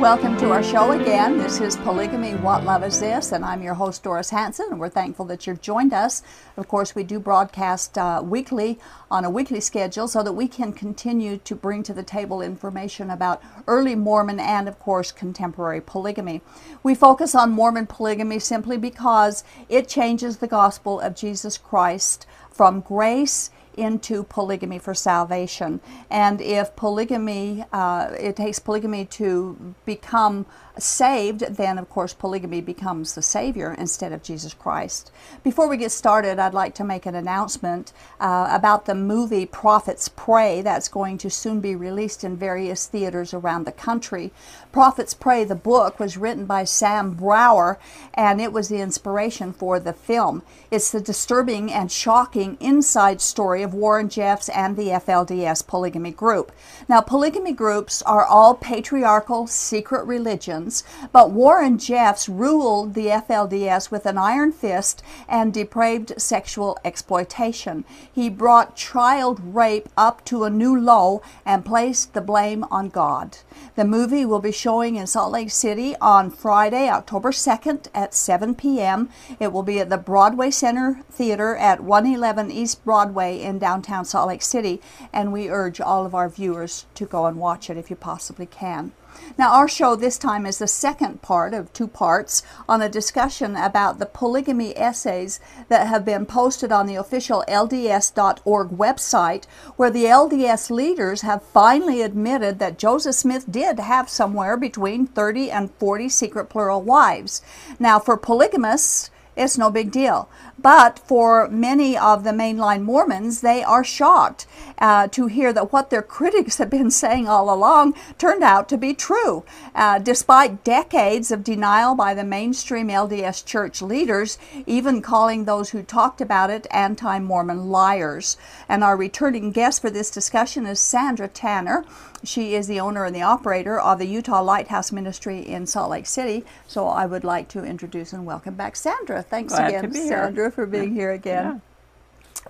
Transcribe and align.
Welcome 0.00 0.36
to 0.36 0.52
our 0.52 0.62
show 0.62 0.92
again. 0.92 1.38
This 1.38 1.60
is 1.60 1.76
Polygamy 1.78 2.34
What 2.36 2.62
Love 2.62 2.84
Is 2.84 3.00
This? 3.00 3.32
And 3.32 3.44
I'm 3.44 3.64
your 3.64 3.74
host, 3.74 4.04
Doris 4.04 4.30
Hanson, 4.30 4.68
and 4.70 4.78
we're 4.78 4.88
thankful 4.88 5.24
that 5.24 5.44
you've 5.44 5.60
joined 5.60 5.92
us. 5.92 6.22
Of 6.56 6.68
course, 6.68 6.94
we 6.94 7.02
do 7.02 7.18
broadcast 7.18 7.98
uh, 7.98 8.22
weekly 8.24 8.78
on 9.10 9.24
a 9.24 9.30
weekly 9.30 9.58
schedule 9.58 10.06
so 10.06 10.22
that 10.22 10.34
we 10.34 10.46
can 10.46 10.72
continue 10.72 11.38
to 11.38 11.56
bring 11.56 11.82
to 11.82 11.92
the 11.92 12.04
table 12.04 12.40
information 12.40 13.10
about 13.10 13.42
early 13.66 13.96
Mormon 13.96 14.38
and, 14.38 14.68
of 14.68 14.78
course, 14.78 15.10
contemporary 15.10 15.80
polygamy. 15.80 16.42
We 16.84 16.94
focus 16.94 17.34
on 17.34 17.50
Mormon 17.50 17.88
polygamy 17.88 18.38
simply 18.38 18.76
because 18.76 19.42
it 19.68 19.88
changes 19.88 20.36
the 20.36 20.46
gospel 20.46 21.00
of 21.00 21.16
Jesus 21.16 21.58
Christ 21.58 22.24
from 22.52 22.82
grace 22.82 23.50
into 23.78 24.24
polygamy 24.24 24.78
for 24.78 24.94
salvation. 24.94 25.80
And 26.10 26.40
if 26.40 26.74
polygamy, 26.76 27.64
uh, 27.72 28.12
it 28.18 28.36
takes 28.36 28.58
polygamy 28.58 29.04
to 29.06 29.74
become 29.86 30.46
saved, 30.78 31.40
then 31.40 31.78
of 31.78 31.88
course 31.88 32.12
polygamy 32.14 32.60
becomes 32.60 33.14
the 33.14 33.22
Savior 33.22 33.74
instead 33.78 34.12
of 34.12 34.22
Jesus 34.22 34.54
Christ. 34.54 35.10
Before 35.42 35.68
we 35.68 35.76
get 35.76 35.92
started, 35.92 36.38
I'd 36.38 36.54
like 36.54 36.74
to 36.76 36.84
make 36.84 37.06
an 37.06 37.14
announcement 37.14 37.92
uh, 38.20 38.48
about 38.50 38.86
the 38.86 38.94
movie 38.94 39.46
Prophet's 39.46 40.08
Prey 40.08 40.62
that's 40.62 40.88
going 40.88 41.18
to 41.18 41.30
soon 41.30 41.60
be 41.60 41.74
released 41.74 42.24
in 42.24 42.36
various 42.36 42.86
theaters 42.86 43.34
around 43.34 43.64
the 43.64 43.72
country. 43.72 44.32
Prophet's 44.72 45.14
Prey, 45.14 45.44
the 45.44 45.54
book, 45.54 45.98
was 45.98 46.16
written 46.16 46.46
by 46.46 46.64
Sam 46.64 47.14
Brower 47.14 47.78
and 48.14 48.40
it 48.40 48.52
was 48.52 48.68
the 48.68 48.80
inspiration 48.80 49.52
for 49.52 49.80
the 49.80 49.92
film. 49.92 50.42
It's 50.70 50.90
the 50.90 51.00
disturbing 51.00 51.72
and 51.72 51.90
shocking 51.90 52.56
inside 52.60 53.20
story 53.20 53.62
of 53.68 53.74
Warren 53.74 54.08
Jeffs 54.08 54.48
and 54.48 54.76
the 54.76 54.88
FLDS 54.88 55.66
polygamy 55.66 56.10
group. 56.10 56.52
Now, 56.88 57.02
polygamy 57.02 57.52
groups 57.52 58.00
are 58.02 58.24
all 58.24 58.54
patriarchal 58.54 59.46
secret 59.46 60.06
religions 60.06 60.84
but 61.12 61.30
Warren 61.30 61.78
Jeffs 61.78 62.28
ruled 62.28 62.94
the 62.94 63.06
FLDS 63.06 63.90
with 63.90 64.06
an 64.06 64.18
iron 64.18 64.52
fist 64.52 65.02
and 65.28 65.52
depraved 65.52 66.20
sexual 66.20 66.78
exploitation. 66.84 67.84
He 68.10 68.28
brought 68.28 68.76
child 68.76 69.40
rape 69.54 69.88
up 69.96 70.24
to 70.26 70.44
a 70.44 70.50
new 70.50 70.78
low 70.78 71.22
and 71.44 71.64
placed 71.64 72.14
the 72.14 72.20
blame 72.20 72.64
on 72.70 72.88
God. 72.88 73.38
The 73.74 73.84
movie 73.84 74.24
will 74.24 74.40
be 74.40 74.52
showing 74.52 74.96
in 74.96 75.06
Salt 75.06 75.32
Lake 75.32 75.50
City 75.50 75.94
on 76.00 76.30
Friday, 76.30 76.88
October 76.88 77.30
2nd 77.30 77.88
at 77.94 78.14
7 78.14 78.54
p.m. 78.54 79.08
It 79.38 79.52
will 79.52 79.62
be 79.62 79.80
at 79.80 79.90
the 79.90 79.98
Broadway 79.98 80.50
Center 80.50 81.00
Theater 81.10 81.56
at 81.56 81.82
111 81.82 82.50
East 82.50 82.84
Broadway 82.84 83.40
in 83.48 83.58
downtown 83.58 84.04
Salt 84.04 84.28
Lake 84.28 84.42
City, 84.42 84.80
and 85.12 85.32
we 85.32 85.50
urge 85.50 85.80
all 85.80 86.06
of 86.06 86.14
our 86.14 86.28
viewers 86.28 86.86
to 86.94 87.04
go 87.04 87.26
and 87.26 87.38
watch 87.38 87.68
it 87.68 87.76
if 87.76 87.90
you 87.90 87.96
possibly 87.96 88.46
can. 88.46 88.92
Now, 89.36 89.52
our 89.54 89.68
show 89.68 89.96
this 89.96 90.18
time 90.18 90.46
is 90.46 90.58
the 90.58 90.68
second 90.68 91.22
part 91.22 91.54
of 91.54 91.72
two 91.72 91.88
parts 91.88 92.42
on 92.68 92.82
a 92.82 92.88
discussion 92.88 93.56
about 93.56 93.98
the 93.98 94.06
polygamy 94.06 94.76
essays 94.76 95.40
that 95.68 95.86
have 95.86 96.04
been 96.04 96.26
posted 96.26 96.72
on 96.72 96.86
the 96.86 96.94
official 96.94 97.44
LDS.org 97.48 98.68
website, 98.70 99.46
where 99.76 99.90
the 99.90 100.04
LDS 100.04 100.70
leaders 100.70 101.22
have 101.22 101.42
finally 101.42 102.02
admitted 102.02 102.58
that 102.58 102.78
Joseph 102.78 103.14
Smith 103.14 103.50
did 103.50 103.80
have 103.80 104.08
somewhere 104.08 104.56
between 104.56 105.06
30 105.06 105.50
and 105.50 105.70
40 105.72 106.08
secret 106.08 106.46
plural 106.46 106.82
wives. 106.82 107.42
Now, 107.78 107.98
for 107.98 108.16
polygamists, 108.16 109.10
it's 109.36 109.56
no 109.56 109.70
big 109.70 109.92
deal. 109.92 110.28
But 110.60 110.98
for 110.98 111.48
many 111.48 111.96
of 111.96 112.24
the 112.24 112.30
mainline 112.30 112.82
Mormons, 112.82 113.40
they 113.40 113.62
are 113.62 113.84
shocked 113.84 114.46
uh, 114.78 115.06
to 115.08 115.26
hear 115.26 115.52
that 115.52 115.72
what 115.72 115.90
their 115.90 116.02
critics 116.02 116.58
have 116.58 116.70
been 116.70 116.90
saying 116.90 117.28
all 117.28 117.52
along 117.52 117.94
turned 118.18 118.42
out 118.42 118.68
to 118.68 118.76
be 118.76 118.94
true. 118.94 119.44
Uh, 119.74 119.98
despite 119.98 120.64
decades 120.64 121.30
of 121.30 121.44
denial 121.44 121.94
by 121.94 122.14
the 122.14 122.24
mainstream 122.24 122.88
LDS 122.88 123.44
church 123.44 123.80
leaders, 123.80 124.38
even 124.66 125.00
calling 125.00 125.44
those 125.44 125.70
who 125.70 125.82
talked 125.82 126.20
about 126.20 126.50
it 126.50 126.66
anti 126.70 127.18
Mormon 127.18 127.70
liars. 127.70 128.36
And 128.68 128.82
our 128.82 128.96
returning 128.96 129.52
guest 129.52 129.80
for 129.80 129.90
this 129.90 130.10
discussion 130.10 130.66
is 130.66 130.80
Sandra 130.80 131.28
Tanner. 131.28 131.84
She 132.24 132.54
is 132.54 132.66
the 132.66 132.80
owner 132.80 133.04
and 133.04 133.14
the 133.14 133.22
operator 133.22 133.78
of 133.78 133.98
the 133.98 134.06
Utah 134.06 134.42
Lighthouse 134.42 134.90
Ministry 134.90 135.40
in 135.40 135.66
Salt 135.66 135.90
Lake 135.90 136.06
City. 136.06 136.44
So 136.66 136.88
I 136.88 137.06
would 137.06 137.22
like 137.22 137.48
to 137.50 137.64
introduce 137.64 138.12
and 138.12 138.26
welcome 138.26 138.54
back 138.54 138.74
Sandra. 138.74 139.22
Thanks 139.22 139.54
Glad 139.54 139.68
again, 139.68 139.94
Sandra, 139.94 140.47
for 140.50 140.66
being 140.66 140.94
here 140.94 141.12
again. 141.12 141.44
Yeah. 141.44 141.58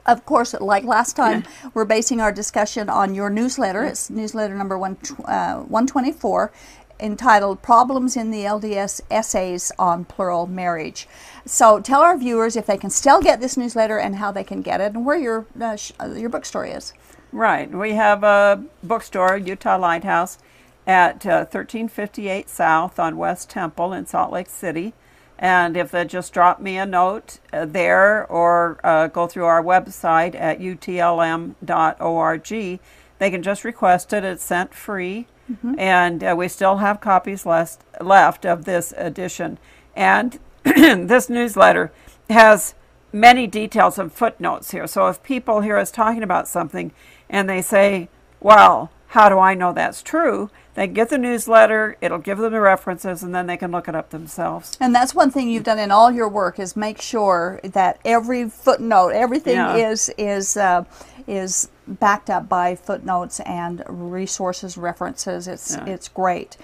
Of 0.06 0.25
course, 0.25 0.54
like 0.54 0.84
last 0.84 1.16
time, 1.16 1.44
we're 1.75 1.84
basing 1.84 2.20
our 2.20 2.32
discussion 2.32 2.88
on 2.88 3.14
your 3.14 3.31
newsletter. 3.31 3.84
It's 3.84 4.09
newsletter 4.09 4.54
number 4.54 4.78
one, 4.78 4.97
uh, 5.25 5.56
124 5.56 6.53
entitled 7.00 7.62
Problems 7.62 8.16
in 8.16 8.31
the 8.31 8.44
LDS 8.44 9.00
Essays 9.10 9.72
on 9.78 10.04
Plural 10.04 10.47
Marriage. 10.47 11.06
So 11.44 11.81
tell 11.81 12.00
our 12.00 12.16
viewers 12.16 12.56
if 12.56 12.66
they 12.66 12.76
can 12.76 12.91
still 12.91 13.20
get 13.20 13.41
this 13.41 13.56
newsletter 13.56 13.98
and 13.98 14.16
how 14.16 14.32
they 14.32 14.44
can 14.44 14.62
get 14.62 14.80
it 14.80 14.94
and 14.94 15.04
where 15.04 15.16
your, 15.16 15.47
uh, 15.60 15.76
sh- 15.76 15.92
uh, 16.00 16.09
your 16.09 16.28
bookstore 16.28 16.66
is. 16.66 16.92
Right. 17.32 17.70
We 17.70 17.92
have 17.92 18.25
a 18.25 18.65
bookstore, 18.82 19.36
Utah 19.36 19.78
Lighthouse, 19.78 20.38
at 20.86 21.26
uh, 21.26 21.44
1358 21.44 22.48
South 22.48 22.98
on 22.98 23.16
West 23.16 23.50
Temple 23.50 23.92
in 23.92 24.06
Salt 24.06 24.32
Lake 24.32 24.48
City. 24.48 24.94
And 25.38 25.76
if 25.76 25.91
they 25.93 26.04
just 26.04 26.32
drop 26.32 26.60
me 26.60 26.78
a 26.78 26.87
note 26.87 27.38
uh, 27.53 27.65
there 27.65 28.26
or 28.26 28.81
uh, 28.82 29.06
go 29.06 29.26
through 29.28 29.44
our 29.44 29.62
website 29.62 30.34
at 30.34 30.59
utlm.org, 30.59 32.49
they 33.19 33.31
can 33.31 33.43
just 33.43 33.65
request 33.65 34.12
it. 34.12 34.25
It's 34.25 34.43
sent 34.43 34.75
free. 34.75 35.27
Mm-hmm. 35.50 35.78
And 35.78 36.25
uh, 36.25 36.34
we 36.37 36.48
still 36.48 36.78
have 36.78 37.00
copies 37.00 37.47
left, 37.47 37.82
left 38.00 38.44
of 38.44 38.65
this 38.65 38.93
edition. 38.97 39.59
And 39.94 40.38
this 40.65 41.31
newsletter 41.31 41.93
has 42.28 42.75
many 43.12 43.47
details 43.47 43.98
and 43.98 44.12
footnotes 44.12 44.72
here. 44.72 44.87
So 44.87 45.06
if 45.06 45.22
people 45.22 45.60
hear 45.60 45.77
us 45.77 45.91
talking 45.91 46.22
about 46.22 46.48
something 46.48 46.93
and 47.31 47.48
they 47.48 47.62
say, 47.62 48.09
well, 48.41 48.91
how 49.09 49.29
do 49.29 49.39
I 49.39 49.55
know 49.55 49.73
that's 49.73 50.03
true? 50.03 50.51
They 50.75 50.87
get 50.87 51.09
the 51.09 51.19
newsletter, 51.19 51.97
it'll 52.01 52.19
give 52.19 52.39
them 52.39 52.53
the 52.53 52.61
references, 52.61 53.23
and 53.23 53.35
then 53.35 53.47
they 53.47 53.57
can 53.57 53.73
look 53.73 53.89
it 53.89 53.97
up 53.97 54.11
themselves. 54.11 54.77
And 54.81 54.95
that's 54.95 55.15
one 55.15 55.31
thing 55.31 55.49
you've 55.49 55.65
done 55.65 55.79
in 55.79 55.91
all 55.91 56.13
your 56.13 56.29
work 56.29 56.61
is 56.61 56.77
make 56.77 57.01
sure 57.01 57.59
that 57.65 57.99
every 58.05 58.49
footnote, 58.49 59.09
everything 59.09 59.57
yeah. 59.57 59.75
is 59.75 60.09
is 60.19 60.57
uh, 60.57 60.85
is 61.27 61.69
backed 61.89 62.31
up 62.31 62.49
by 62.49 62.77
footnotes 62.77 63.41
and 63.41 63.83
resources, 63.89 64.77
references. 64.77 65.49
It's 65.49 65.75
yeah. 65.75 65.87
it's 65.87 66.09
great. 66.09 66.57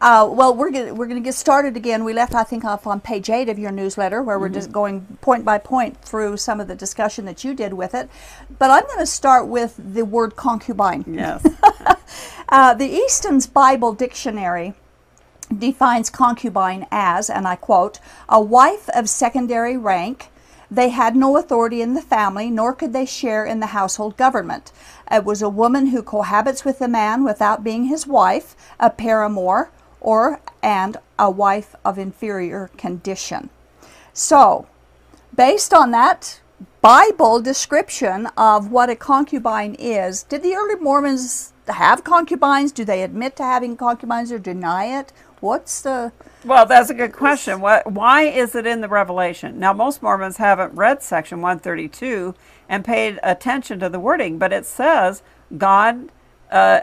Uh, 0.00 0.28
well, 0.30 0.54
we're 0.54 0.70
gonna, 0.70 0.94
we're 0.94 1.06
going 1.06 1.22
to 1.22 1.24
get 1.24 1.34
started 1.34 1.76
again. 1.76 2.04
We 2.04 2.12
left, 2.12 2.34
I 2.34 2.44
think, 2.44 2.64
off 2.64 2.86
on 2.86 3.00
page 3.00 3.30
eight 3.30 3.48
of 3.48 3.58
your 3.58 3.70
newsletter, 3.70 4.22
where 4.22 4.36
mm-hmm. 4.36 4.42
we're 4.42 4.48
just 4.48 4.68
mm-hmm. 4.68 4.74
going 4.74 5.18
point 5.20 5.44
by 5.44 5.58
point 5.58 6.00
through 6.02 6.36
some 6.36 6.60
of 6.60 6.68
the 6.68 6.74
discussion 6.74 7.24
that 7.26 7.44
you 7.44 7.54
did 7.54 7.74
with 7.74 7.94
it. 7.94 8.08
But 8.58 8.70
I'm 8.70 8.84
going 8.86 8.98
to 8.98 9.06
start 9.06 9.48
with 9.48 9.74
the 9.78 10.04
word 10.04 10.36
concubine. 10.36 11.04
Yes. 11.06 11.46
uh, 12.48 12.74
the 12.74 12.86
Easton's 12.86 13.46
Bible 13.46 13.92
Dictionary 13.92 14.74
defines 15.58 16.10
concubine 16.10 16.86
as, 16.90 17.28
and 17.28 17.46
I 17.46 17.56
quote, 17.56 17.98
a 18.28 18.40
wife 18.40 18.88
of 18.90 19.08
secondary 19.08 19.76
rank. 19.76 20.28
They 20.72 20.88
had 20.88 21.14
no 21.14 21.36
authority 21.36 21.82
in 21.82 21.92
the 21.92 22.00
family, 22.00 22.48
nor 22.48 22.72
could 22.72 22.94
they 22.94 23.04
share 23.04 23.44
in 23.44 23.60
the 23.60 23.74
household 23.76 24.16
government. 24.16 24.72
It 25.10 25.22
was 25.22 25.42
a 25.42 25.50
woman 25.50 25.88
who 25.88 26.02
cohabits 26.02 26.64
with 26.64 26.80
a 26.80 26.88
man 26.88 27.24
without 27.24 27.62
being 27.62 27.84
his 27.84 28.06
wife, 28.06 28.56
a 28.80 28.88
paramour, 28.88 29.70
or 30.00 30.40
and 30.62 30.96
a 31.18 31.30
wife 31.30 31.76
of 31.84 31.98
inferior 31.98 32.70
condition. 32.78 33.50
So, 34.14 34.66
based 35.36 35.74
on 35.74 35.90
that 35.90 36.40
Bible 36.80 37.42
description 37.42 38.28
of 38.38 38.70
what 38.70 38.88
a 38.88 38.96
concubine 38.96 39.74
is, 39.78 40.22
did 40.22 40.42
the 40.42 40.54
early 40.54 40.76
Mormons 40.76 41.52
have 41.68 42.02
concubines? 42.02 42.72
Do 42.72 42.86
they 42.86 43.02
admit 43.02 43.36
to 43.36 43.42
having 43.42 43.76
concubines 43.76 44.32
or 44.32 44.38
deny 44.38 44.86
it? 44.86 45.12
What's 45.40 45.82
the 45.82 46.12
well, 46.44 46.66
that's 46.66 46.90
a 46.90 46.94
good 46.94 47.12
question. 47.12 47.60
What, 47.60 47.90
why 47.90 48.22
is 48.22 48.54
it 48.54 48.66
in 48.66 48.80
the 48.80 48.88
Revelation? 48.88 49.58
Now, 49.58 49.72
most 49.72 50.02
Mormons 50.02 50.38
haven't 50.38 50.74
read 50.74 51.02
section 51.02 51.40
132 51.40 52.34
and 52.68 52.84
paid 52.84 53.18
attention 53.22 53.80
to 53.80 53.88
the 53.88 54.00
wording, 54.00 54.38
but 54.38 54.52
it 54.52 54.66
says 54.66 55.22
God 55.56 56.10
uh, 56.50 56.80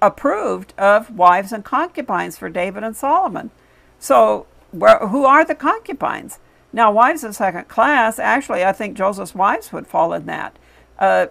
approved 0.00 0.74
of 0.78 1.10
wives 1.16 1.52
and 1.52 1.64
concubines 1.64 2.36
for 2.38 2.48
David 2.48 2.82
and 2.82 2.96
Solomon. 2.96 3.50
So, 3.98 4.46
where, 4.72 4.98
who 5.06 5.24
are 5.24 5.44
the 5.44 5.54
concubines? 5.54 6.38
Now, 6.72 6.90
wives 6.90 7.22
of 7.22 7.36
second 7.36 7.68
class, 7.68 8.18
actually, 8.18 8.64
I 8.64 8.72
think 8.72 8.96
Joseph's 8.96 9.34
wives 9.34 9.72
would 9.72 9.86
fall 9.86 10.12
in 10.12 10.26
that. 10.26 10.58
Uh, 10.98 11.26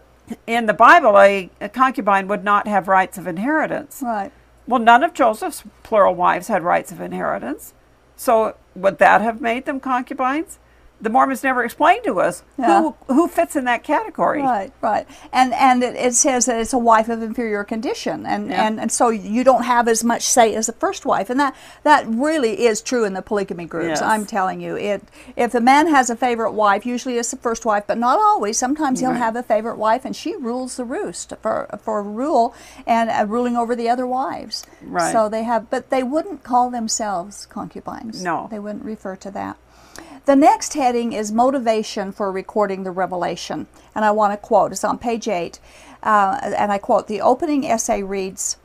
in 0.45 0.67
the 0.67 0.73
Bible, 0.73 1.17
a, 1.19 1.49
a 1.59 1.67
concubine 1.67 2.27
would 2.27 2.43
not 2.43 2.67
have 2.67 2.87
rights 2.87 3.17
of 3.17 3.27
inheritance. 3.27 4.01
Right. 4.03 4.31
Well, 4.71 4.79
none 4.79 5.03
of 5.03 5.13
Joseph's 5.13 5.65
plural 5.83 6.15
wives 6.15 6.47
had 6.47 6.63
rights 6.63 6.93
of 6.93 7.01
inheritance. 7.01 7.73
So, 8.15 8.55
would 8.73 8.99
that 8.99 9.19
have 9.19 9.41
made 9.41 9.65
them 9.65 9.81
concubines? 9.81 10.59
The 11.01 11.09
Mormons 11.09 11.43
never 11.43 11.63
explained 11.63 12.03
to 12.05 12.19
us 12.21 12.43
Yeah. 12.57 12.81
who 12.81 12.95
who 13.13 13.27
fits 13.27 13.55
in 13.55 13.65
that 13.65 13.83
category. 13.83 14.41
Right, 14.41 14.71
right, 14.81 15.07
and 15.33 15.53
and 15.53 15.83
it, 15.83 15.95
it 15.95 16.13
says 16.15 16.45
that 16.45 16.59
it's 16.59 16.73
a 16.73 16.77
wife 16.77 17.09
of 17.09 17.21
inferior 17.23 17.63
condition, 17.63 18.25
and, 18.25 18.49
Yeah. 18.49 18.65
and 18.65 18.79
and 18.79 18.91
so 18.91 19.09
you 19.09 19.43
don't 19.43 19.63
have 19.63 19.87
as 19.87 20.03
much 20.03 20.23
say 20.23 20.53
as 20.55 20.67
the 20.67 20.73
first 20.73 21.05
wife, 21.05 21.29
and 21.29 21.39
that 21.39 21.55
that 21.83 22.05
really 22.07 22.65
is 22.65 22.81
true 22.81 23.03
in 23.03 23.13
the 23.13 23.21
polygamy 23.21 23.65
groups. 23.65 23.99
Yes. 23.99 24.01
I'm 24.01 24.25
telling 24.25 24.61
you, 24.61 24.75
it 24.77 25.03
if 25.35 25.51
the 25.51 25.61
man 25.61 25.87
has 25.87 26.09
a 26.09 26.15
favorite 26.15 26.51
wife, 26.53 26.85
usually 26.85 27.17
it's 27.17 27.31
the 27.31 27.37
first 27.37 27.65
wife, 27.65 27.85
but 27.87 27.97
not 27.97 28.19
always. 28.19 28.57
Sometimes 28.57 28.99
he'll 28.99 29.11
have 29.13 29.35
a 29.35 29.43
favorite 29.43 29.77
wife, 29.77 30.05
and 30.05 30.15
she 30.15 30.35
rules 30.35 30.77
the 30.77 30.85
roost 30.85 31.33
for 31.41 31.67
for 31.83 32.03
rule 32.03 32.53
and 32.85 33.09
uh, 33.09 33.25
ruling 33.27 33.57
over 33.57 33.75
the 33.75 33.89
other 33.89 34.05
wives. 34.05 34.63
Right. 34.81 35.11
So 35.11 35.29
they 35.29 35.43
have, 35.43 35.69
but 35.69 35.89
they 35.89 36.03
wouldn't 36.03 36.43
call 36.43 36.69
themselves 36.69 37.45
concubines. 37.47 38.23
No. 38.23 38.47
they 38.51 38.59
wouldn't 38.59 38.85
refer 38.85 39.15
to 39.15 39.31
that. 39.31 39.57
The 40.25 40.35
next 40.35 40.75
heading 40.75 41.13
is 41.13 41.31
motivation 41.31 42.11
for 42.11 42.31
recording 42.31 42.83
the 42.83 42.91
revelation. 42.91 43.67
And 43.95 44.05
I 44.05 44.11
want 44.11 44.33
to 44.33 44.37
quote, 44.37 44.71
it's 44.71 44.83
on 44.83 44.97
page 44.97 45.27
8. 45.27 45.59
Uh, 46.03 46.39
and 46.57 46.71
I 46.71 46.77
quote 46.77 47.07
The 47.07 47.21
opening 47.21 47.65
essay 47.65 48.03
reads, 48.03 48.57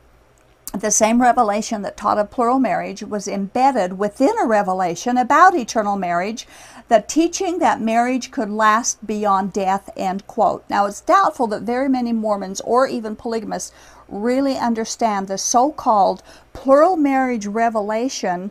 the 0.73 0.91
same 0.91 1.23
revelation 1.23 1.83
that 1.83 1.97
taught 1.97 2.19
of 2.19 2.31
plural 2.31 2.59
marriage 2.59 3.03
was 3.03 3.27
embedded 3.27 3.99
within 3.99 4.37
a 4.39 4.45
revelation 4.45 5.17
about 5.17 5.55
eternal 5.55 5.97
marriage, 5.97 6.47
the 6.89 7.03
teaching 7.07 7.59
that 7.61 7.81
marriage 7.81 8.31
could 8.31 8.51
last 8.51 9.07
beyond 9.07 9.53
death, 9.53 9.89
end 9.97 10.27
quote. 10.27 10.65
Now, 10.69 10.85
it's 10.87 11.01
doubtful 11.01 11.47
that 11.49 11.63
very 11.63 11.89
many 11.89 12.13
Mormons 12.13 12.61
or 12.61 12.87
even 12.87 13.17
polygamists 13.17 13.73
really 14.09 14.59
understand 14.59 15.29
the 15.29 15.39
so 15.39 15.73
called 15.73 16.23
plural 16.53 16.97
marriage 16.97 17.47
revelation 17.47 18.51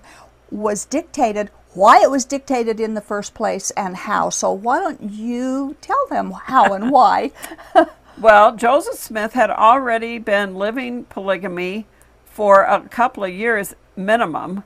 was 0.49 0.85
dictated, 0.85 1.51
why 1.75 2.01
it 2.01 2.09
was 2.09 2.25
dictated 2.25 2.79
in 2.79 2.93
the 2.93 3.01
first 3.01 3.33
place, 3.33 3.71
and 3.71 3.95
how. 3.95 4.29
So, 4.29 4.51
why 4.51 4.79
don't 4.79 5.11
you 5.11 5.75
tell 5.81 6.07
them 6.09 6.31
how 6.31 6.73
and 6.73 6.91
why? 6.91 7.31
Well, 8.17 8.55
Joseph 8.55 8.95
Smith 8.95 9.33
had 9.33 9.49
already 9.49 10.19
been 10.19 10.55
living 10.55 11.03
polygamy 11.03 11.85
for 12.23 12.61
a 12.63 12.87
couple 12.87 13.25
of 13.25 13.33
years 13.33 13.75
minimum 13.97 14.63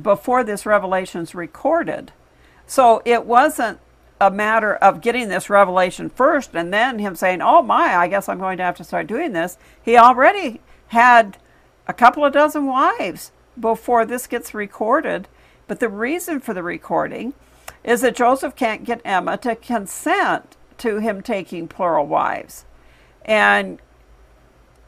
before 0.00 0.42
this 0.42 0.66
revelation's 0.66 1.32
recorded. 1.32 2.10
So 2.66 3.00
it 3.04 3.26
wasn't 3.26 3.78
a 4.20 4.30
matter 4.30 4.74
of 4.74 5.00
getting 5.00 5.28
this 5.28 5.48
revelation 5.48 6.10
first 6.10 6.54
and 6.54 6.72
then 6.72 6.98
him 6.98 7.14
saying, 7.14 7.42
"Oh 7.42 7.62
my, 7.62 7.96
I 7.96 8.08
guess 8.08 8.28
I'm 8.28 8.38
going 8.38 8.58
to 8.58 8.64
have 8.64 8.76
to 8.78 8.84
start 8.84 9.06
doing 9.06 9.32
this." 9.32 9.56
He 9.80 9.96
already 9.96 10.60
had 10.88 11.36
a 11.86 11.92
couple 11.92 12.24
of 12.24 12.32
dozen 12.32 12.66
wives 12.66 13.30
before 13.58 14.04
this 14.04 14.26
gets 14.26 14.52
recorded. 14.52 15.28
But 15.70 15.78
the 15.78 15.88
reason 15.88 16.40
for 16.40 16.52
the 16.52 16.64
recording 16.64 17.32
is 17.84 18.00
that 18.00 18.16
Joseph 18.16 18.56
can't 18.56 18.82
get 18.82 19.00
Emma 19.04 19.36
to 19.36 19.54
consent 19.54 20.56
to 20.78 20.98
him 20.98 21.22
taking 21.22 21.68
plural 21.68 22.08
wives. 22.08 22.64
And 23.24 23.78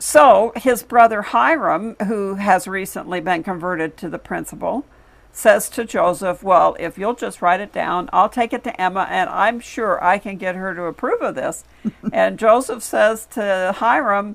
so 0.00 0.52
his 0.56 0.82
brother 0.82 1.22
Hyrum, 1.22 1.94
who 2.08 2.34
has 2.34 2.66
recently 2.66 3.20
been 3.20 3.44
converted 3.44 3.96
to 3.98 4.08
the 4.08 4.18
principle, 4.18 4.84
says 5.30 5.70
to 5.70 5.84
Joseph, 5.84 6.42
Well, 6.42 6.76
if 6.80 6.98
you'll 6.98 7.14
just 7.14 7.40
write 7.40 7.60
it 7.60 7.72
down, 7.72 8.10
I'll 8.12 8.28
take 8.28 8.52
it 8.52 8.64
to 8.64 8.80
Emma, 8.80 9.06
and 9.08 9.30
I'm 9.30 9.60
sure 9.60 10.02
I 10.02 10.18
can 10.18 10.36
get 10.36 10.56
her 10.56 10.74
to 10.74 10.86
approve 10.86 11.22
of 11.22 11.36
this. 11.36 11.62
and 12.12 12.40
Joseph 12.40 12.82
says 12.82 13.24
to 13.34 13.72
Hyrum, 13.76 14.34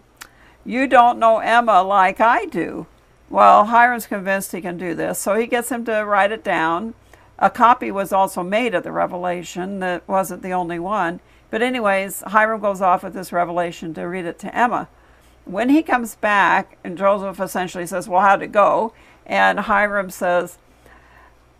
You 0.64 0.88
don't 0.88 1.20
know 1.20 1.40
Emma 1.40 1.84
like 1.84 2.22
I 2.22 2.46
do. 2.46 2.88
Well, 3.30 3.66
Hyrum's 3.66 4.08
convinced 4.08 4.52
he 4.52 4.62
can 4.62 4.78
do 4.78 4.96
this, 4.96 5.20
so 5.20 5.36
he 5.36 5.48
gets 5.48 5.70
him 5.70 5.84
to 5.86 6.04
write 6.06 6.32
it 6.32 6.44
down. 6.44 6.94
A 7.40 7.50
copy 7.50 7.92
was 7.92 8.12
also 8.12 8.42
made 8.42 8.74
of 8.74 8.84
the 8.84 8.92
revelation, 8.92 9.80
that 9.80 10.08
wasn't 10.08 10.42
the 10.42 10.52
only 10.54 10.80
one. 10.80 11.20
But, 11.52 11.62
anyways, 11.62 12.22
Hyrum 12.28 12.62
goes 12.62 12.82
off 12.82 13.04
with 13.04 13.14
this 13.14 13.32
revelation 13.32 13.94
to 13.94 14.08
read 14.08 14.26
it 14.26 14.40
to 14.40 14.56
Emma. 14.58 14.88
When 15.46 15.70
he 15.70 15.84
comes 15.84 16.16
back, 16.16 16.78
and 16.84 16.98
Joseph 16.98 17.40
essentially 17.40 17.86
says, 17.86 18.08
Well, 18.10 18.22
how'd 18.22 18.42
it 18.42 18.52
go? 18.52 18.94
And 19.26 19.60
Hyrum 19.60 20.10
says, 20.12 20.58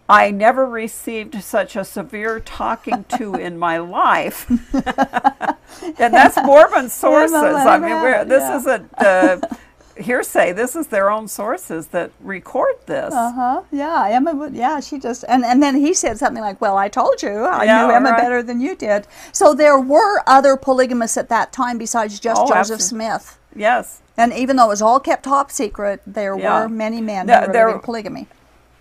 I 0.10 0.32
never 0.32 0.66
received 0.66 1.42
such 1.44 1.76
a 1.76 1.84
severe 1.84 2.40
talking 2.40 3.06
to 3.18 3.36
in 3.48 3.58
my 3.58 3.78
life. 3.78 4.50
and 4.74 6.14
that's 6.14 6.38
Mormon 6.38 6.90
sources. 6.90 7.34
I 7.36 7.78
mean, 7.78 7.92
we're, 8.02 8.26
this 8.26 8.42
Yeah. 8.42 8.58
isn't 8.58 8.94
uh, 8.98 9.40
hearsay. 10.00 10.52
This 10.54 10.76
is 10.76 10.88
their 10.88 11.10
own 11.10 11.28
sources 11.28 11.88
that 11.88 12.12
record 12.22 12.76
this. 12.86 13.14
Uh 13.14 13.32
huh. 13.32 13.62
Yeah, 13.72 14.08
Emma. 14.10 14.50
Yeah, 14.52 14.80
she 14.80 15.00
just 15.00 15.24
and 15.28 15.44
and 15.46 15.62
then 15.62 15.76
he 15.76 15.94
said 15.94 16.18
something 16.18 16.42
like, 16.44 16.60
"Well, 16.62 16.78
I 16.78 16.88
told 16.90 17.22
you, 17.22 17.30
I 17.46 17.64
Yeah, 17.66 17.86
knew 17.88 17.94
Emma 17.94 18.12
right. 18.12 18.18
better 18.22 18.42
than 18.44 18.60
you 18.62 18.76
did." 18.76 19.08
So 19.32 19.54
there 19.54 19.80
were 19.80 20.22
other 20.28 20.58
polygamists 20.58 21.18
at 21.18 21.30
that 21.30 21.52
time 21.52 21.78
besides 21.78 22.20
just 22.20 22.42
Oh, 22.42 22.48
Joseph 22.48 22.80
absolutely. 22.80 22.84
Smith. 22.86 23.40
Yes. 23.56 24.02
And 24.18 24.34
even 24.34 24.56
though 24.56 24.66
it 24.66 24.70
was 24.70 24.82
all 24.82 25.00
kept 25.00 25.24
top 25.24 25.52
secret, 25.52 26.02
there 26.08 26.38
Yeah. 26.38 26.62
were 26.64 26.70
many 26.70 27.02
men 27.02 27.28
There- 27.28 27.42
who 27.42 27.48
were 27.48 27.54
there- 27.54 27.68
living 27.68 27.82
polygamy. 27.82 28.28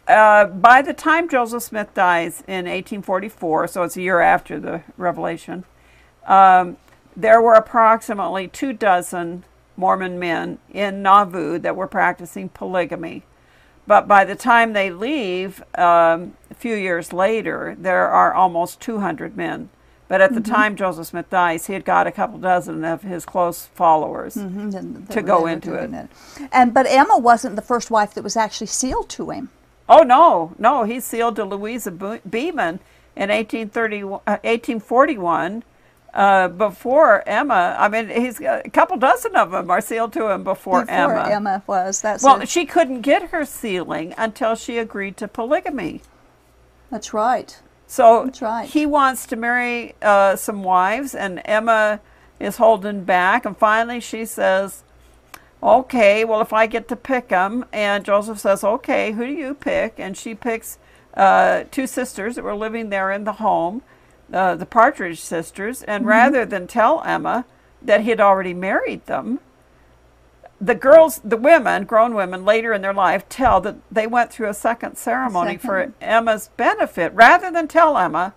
Uh, 0.08 0.44
by 0.46 0.82
the 0.82 0.92
time 0.94 1.28
Joseph 1.28 1.62
Smith 1.64 1.92
dies 1.92 2.42
in 2.46 2.66
1844, 2.68 3.66
so 3.66 3.82
it's 3.82 3.96
a 3.96 4.00
year 4.00 4.20
after 4.20 4.60
the 4.60 4.82
revelation, 4.96 5.64
um, 6.26 6.76
there 7.16 7.40
were 7.42 7.54
approximately 7.54 8.46
two 8.48 8.72
dozen 8.72 9.44
Mormon 9.76 10.18
men 10.18 10.58
in 10.72 11.02
Nauvoo 11.02 11.58
that 11.58 11.76
were 11.76 11.86
practicing 11.86 12.48
polygamy. 12.48 13.22
But 13.86 14.08
by 14.08 14.24
the 14.24 14.34
time 14.34 14.72
they 14.72 14.90
leave, 14.90 15.62
um, 15.76 16.36
a 16.50 16.54
few 16.54 16.74
years 16.74 17.12
later, 17.12 17.76
there 17.78 18.08
are 18.08 18.34
almost 18.34 18.80
200 18.80 19.36
men. 19.36 19.68
But 20.08 20.20
at 20.20 20.34
the 20.34 20.40
time 20.40 20.76
Joseph 20.76 21.08
Smith 21.08 21.30
dies, 21.30 21.66
he 21.66 21.72
had 21.72 21.84
got 21.84 22.06
a 22.06 22.12
couple 22.12 22.38
dozen 22.38 22.84
of 22.84 23.02
his 23.02 23.24
close 23.24 23.66
followers. 23.74 24.36
Mhm, 24.36 24.74
and 24.74 25.10
To 25.10 25.20
go 25.20 25.46
into 25.46 25.70
doing 25.70 25.94
it. 25.94 26.08
And 26.52 26.72
but 26.72 26.86
Emma 26.88 27.18
wasn't 27.18 27.56
the 27.56 27.62
first 27.62 27.90
wife 27.90 28.14
that 28.14 28.22
was 28.22 28.36
actually 28.36 28.68
sealed 28.68 29.08
to 29.10 29.30
him. 29.30 29.50
Oh 29.88 30.02
no, 30.02 30.52
no, 30.58 30.84
he 30.84 31.00
sealed 31.00 31.34
to 31.36 31.44
Louisa 31.44 31.90
Beaman 31.90 32.78
in 33.16 33.30
1830, 33.30 34.02
uh, 34.04 34.38
1841. 34.44 35.64
Uh, 36.16 36.48
before 36.48 37.22
Emma, 37.28 37.76
I 37.78 37.88
mean, 37.88 38.08
he's 38.08 38.38
got 38.38 38.64
a 38.64 38.70
couple 38.70 38.96
dozen 38.96 39.36
of 39.36 39.50
them 39.50 39.70
are 39.70 39.82
sealed 39.82 40.14
to 40.14 40.30
him 40.30 40.44
before, 40.44 40.80
Emma. 40.88 41.12
Before 41.14 41.26
Emma. 41.26 41.34
Emma 41.34 41.62
was. 41.66 42.00
That's 42.00 42.22
Well, 42.24 42.42
she 42.46 42.64
couldn't 42.64 43.02
get 43.02 43.30
her 43.32 43.44
sealing 43.44 44.14
until 44.16 44.54
she 44.54 44.78
agreed 44.78 45.18
to 45.18 45.28
polygamy. 45.28 46.00
that's 46.90 47.12
right. 47.12 47.60
So 47.86 48.24
That's 48.24 48.40
right. 48.42 48.68
he 48.68 48.86
wants 48.86 49.26
to 49.26 49.36
marry 49.36 49.94
uh, 50.00 50.36
some 50.36 50.62
wives, 50.64 51.14
and 51.14 51.42
Emma 51.44 52.00
is 52.40 52.56
holding 52.56 53.04
back. 53.04 53.44
And 53.44 53.56
finally, 53.56 54.00
she 54.00 54.24
says, 54.24 54.82
"Okay, 55.62 56.24
well, 56.24 56.40
if 56.40 56.52
I 56.52 56.66
get 56.66 56.88
to 56.88 56.96
pick 56.96 57.28
them," 57.28 57.64
and 57.74 58.04
Joseph 58.06 58.38
says, 58.40 58.64
"Okay, 58.64 59.12
who 59.12 59.26
do 59.26 59.32
you 59.32 59.52
pick?" 59.54 59.94
And 59.98 60.16
she 60.16 60.34
picks 60.34 60.78
uh, 61.14 61.64
two 61.70 61.86
sisters 61.86 62.36
that 62.36 62.42
were 62.44 62.56
living 62.56 62.88
there 62.88 63.12
in 63.12 63.24
the 63.24 63.34
home, 63.34 63.82
uh, 64.32 64.54
the 64.56 64.66
Partridge 64.66 65.20
sisters. 65.20 65.82
And 65.82 66.02
Mm-hmm. 66.02 66.08
rather 66.08 66.44
than 66.46 66.66
tell 66.66 67.02
Emma 67.04 67.44
that 67.82 68.02
he 68.02 68.10
had 68.10 68.20
already 68.20 68.54
married 68.54 69.06
them, 69.06 69.40
the 70.60 70.74
girls, 70.74 71.20
the 71.22 71.36
women, 71.36 71.84
grown 71.84 72.14
women, 72.14 72.44
later 72.44 72.72
in 72.72 72.80
their 72.80 72.94
life 72.94 73.28
tell 73.28 73.60
that 73.60 73.76
they 73.92 74.06
went 74.06 74.32
through 74.32 74.48
a 74.48 74.54
second 74.54 74.96
ceremony 74.96 75.56
for 75.58 75.80
Second. 75.80 75.94
Emma's 76.00 76.48
benefit. 76.56 77.12
Rather 77.12 77.50
than 77.50 77.68
tell 77.68 77.98
Emma, 77.98 78.32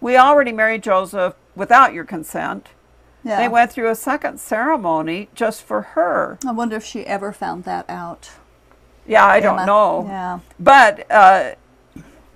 we 0.00 0.16
already 0.16 0.52
married 0.52 0.82
Joseph 0.82 1.34
without 1.56 1.94
your 1.94 2.04
consent, 2.04 2.68
Yeah. 3.24 3.38
they 3.38 3.48
went 3.48 3.72
through 3.72 3.88
a 3.88 3.94
second 3.94 4.38
ceremony 4.38 5.28
just 5.34 5.62
for 5.62 5.80
her. 5.82 6.38
I 6.46 6.52
wonder 6.52 6.76
if 6.76 6.84
she 6.84 7.06
ever 7.06 7.32
found 7.32 7.64
that 7.64 7.86
out. 7.88 8.32
Yeah, 9.06 9.24
I 9.26 9.40
don't 9.40 9.64
know. 9.66 10.04
Yeah. 10.06 10.38
But 10.60 11.10
uh, 11.10 11.52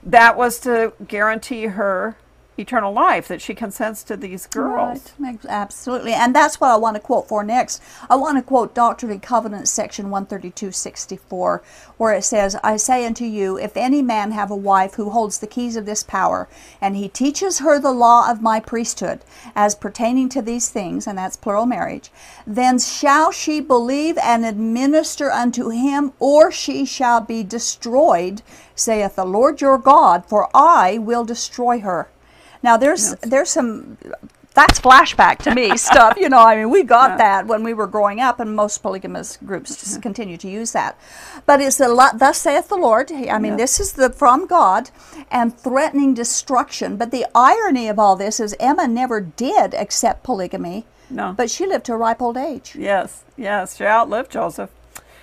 that 0.03 0.37
was 0.39 0.59
to 0.61 0.95
guarantee 1.07 1.67
her 1.67 2.17
eternal 2.59 2.93
life 2.93 3.29
that 3.29 3.43
she 3.43 3.55
consents 3.55 4.03
to 4.05 4.17
these 4.17 4.47
girls. 4.47 5.13
Right. 5.19 5.39
Absolutely. 5.47 6.13
And 6.13 6.35
that's 6.35 6.61
what 6.61 6.71
I 6.71 6.77
want 6.77 6.97
to 6.97 7.01
quote 7.01 7.29
for 7.29 7.45
next. 7.45 7.83
I 8.09 8.17
want 8.17 8.39
to 8.39 8.43
quote 8.43 8.75
Doctrine 8.75 9.13
and 9.13 9.23
Covenants, 9.23 9.71
section 9.71 10.07
132.64, 10.07 11.63
where 11.99 12.15
it 12.15 12.25
says, 12.25 12.57
I 12.65 12.77
say 12.77 13.05
unto 13.07 13.25
you, 13.25 13.59
if 13.59 13.77
any 13.77 14.03
man 14.03 14.33
have 14.33 14.51
a 14.51 14.57
wife 14.57 14.95
who 14.95 15.11
holds 15.11 15.39
the 15.39 15.47
keys 15.47 15.77
of 15.77 15.87
this 15.87 16.03
power, 16.03 16.49
and 16.81 16.97
he 16.97 17.09
teaches 17.09 17.59
her 17.59 17.79
the 17.79 17.93
law 17.93 18.31
of 18.31 18.43
my 18.43 18.61
priesthood, 18.61 19.21
as 19.55 19.75
pertaining 19.75 20.29
to 20.31 20.43
these 20.43 20.69
things, 20.69 21.07
and 21.07 21.19
that's 21.19 21.37
plural 21.37 21.67
marriage, 21.67 22.11
then 22.47 22.79
shall 22.79 23.31
she 23.31 23.61
believe 23.61 24.17
and 24.19 24.45
administer 24.47 25.31
unto 25.31 25.71
him, 25.71 26.13
or 26.19 26.51
she 26.51 26.85
shall 26.85 27.21
be 27.21 27.43
destroyed, 27.43 28.43
saith 28.75 29.17
the 29.17 29.25
Lord 29.25 29.61
your 29.61 29.79
God, 29.79 30.25
for 30.27 30.49
I 30.55 30.99
will 30.99 31.25
destroy 31.25 31.81
her. 31.81 32.09
Now 32.67 32.77
there's 32.77 33.11
yes. 33.11 33.19
there's 33.23 33.51
some 33.51 33.97
that's 34.55 34.81
flashback 34.81 35.39
to 35.45 35.55
me 35.55 35.77
stuff. 35.91 36.17
You 36.17 36.29
know, 36.29 36.41
I 36.41 36.57
mean, 36.57 36.71
we 36.71 36.83
got 36.83 37.11
yeah. 37.11 37.17
that 37.19 37.47
when 37.47 37.63
we 37.63 37.73
were 37.75 37.87
growing 37.87 38.21
up, 38.21 38.41
and 38.41 38.57
most 38.57 38.79
polygamous 38.79 39.37
groups 39.37 39.77
just 39.77 40.03
continue 40.03 40.37
to 40.39 40.49
use 40.51 40.73
that. 40.73 40.99
But 41.47 41.61
it's 41.61 41.79
a 41.79 41.87
lot. 41.87 42.19
Thus 42.19 42.39
saith 42.39 42.69
the 42.69 42.77
Lord. 42.77 43.13
I 43.13 43.39
mean, 43.39 43.53
yeah. 43.53 43.57
this 43.57 43.79
is 43.79 43.93
the 43.93 44.11
from 44.11 44.49
God, 44.49 44.91
and 45.31 45.57
threatening 45.57 46.13
destruction. 46.13 46.97
But 46.97 47.13
the 47.13 47.25
irony 47.37 47.87
of 47.87 48.01
all 48.01 48.17
this 48.17 48.41
is 48.41 48.57
Emma 48.59 48.89
never 48.89 49.21
did 49.21 49.73
accept 49.73 50.25
polygamy. 50.25 50.87
No. 51.09 51.35
But 51.37 51.51
she 51.51 51.67
lived 51.67 51.85
to 51.85 51.93
a 51.93 51.97
ripe 51.97 52.21
old 52.21 52.37
age. 52.37 52.75
Yes, 52.77 53.23
yes, 53.37 53.77
she 53.77 53.85
outlived 53.85 54.33
Joseph 54.33 54.71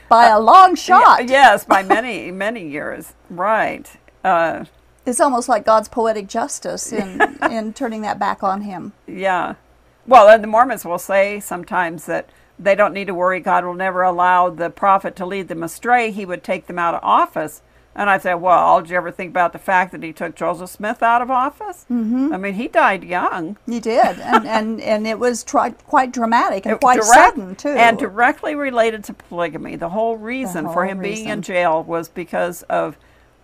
by 0.08 0.30
uh, 0.30 0.38
a 0.38 0.40
long 0.40 0.76
shot. 0.76 1.28
yes, 1.28 1.66
by 1.66 1.84
many 1.98 2.32
many 2.32 2.70
years. 2.70 3.12
Right. 3.30 3.92
Uh, 4.24 4.64
it's 5.06 5.20
almost 5.20 5.50
like 5.50 5.66
God's 5.66 5.90
poetic 5.90 6.28
justice 6.28 6.92
in 6.92 7.22
in 7.52 7.74
turning 7.74 8.02
that 8.02 8.20
back 8.20 8.44
on 8.44 8.62
him. 8.62 8.94
Yeah. 9.08 9.56
Well, 10.06 10.28
and 10.28 10.44
the 10.44 10.48
Mormons 10.48 10.86
will 10.86 11.00
say 11.00 11.40
sometimes 11.40 12.06
that 12.06 12.30
they 12.60 12.76
don't 12.76 12.94
need 12.94 13.08
to 13.08 13.14
worry. 13.14 13.40
God 13.40 13.66
will 13.66 13.74
never 13.74 14.04
allow 14.04 14.50
the 14.50 14.70
prophet 14.70 15.16
to 15.18 15.26
lead 15.26 15.48
them 15.48 15.64
astray. 15.64 16.12
He 16.12 16.26
would 16.26 16.44
take 16.44 16.68
them 16.68 16.80
out 16.80 16.94
of 16.94 17.00
office. 17.04 17.62
And 17.96 18.10
I 18.10 18.18
said, 18.18 18.36
well, 18.36 18.82
did 18.82 18.90
you 18.90 18.98
ever 18.98 19.12
think 19.12 19.30
about 19.30 19.54
the 19.54 19.60
fact 19.60 19.92
that 19.92 20.02
he 20.02 20.12
took 20.12 20.36
Joseph 20.36 20.72
Smith 20.72 21.04
out 21.04 21.22
of 21.22 21.30
office? 21.30 21.86
Mm-hmm. 21.92 22.34
I 22.34 22.38
mean, 22.38 22.56
he 22.56 22.68
died 22.68 23.04
young. 23.04 23.58
He 23.68 23.80
did, 23.80 24.20
and 24.20 24.48
and, 24.48 24.82
and 24.82 25.06
it 25.06 25.20
was 25.20 25.44
tri- 25.44 25.72
quite 25.72 26.12
dramatic 26.12 26.66
and 26.66 26.74
it, 26.76 26.82
quite 26.82 26.96
direct, 26.96 27.14
sudden 27.14 27.56
too, 27.56 27.70
and 27.70 28.00
directly 28.00 28.56
related 28.56 29.04
to 29.06 29.14
polygamy. 29.14 29.76
The 29.76 29.90
whole 29.90 30.18
reason 30.18 30.64
the 30.64 30.70
whole 30.70 30.74
for 30.74 30.86
him 30.86 31.00
reason. 31.00 31.16
being 31.16 31.30
in 31.30 31.42
jail 31.44 31.84
was 31.84 32.10
because 32.10 32.64
of 32.64 32.98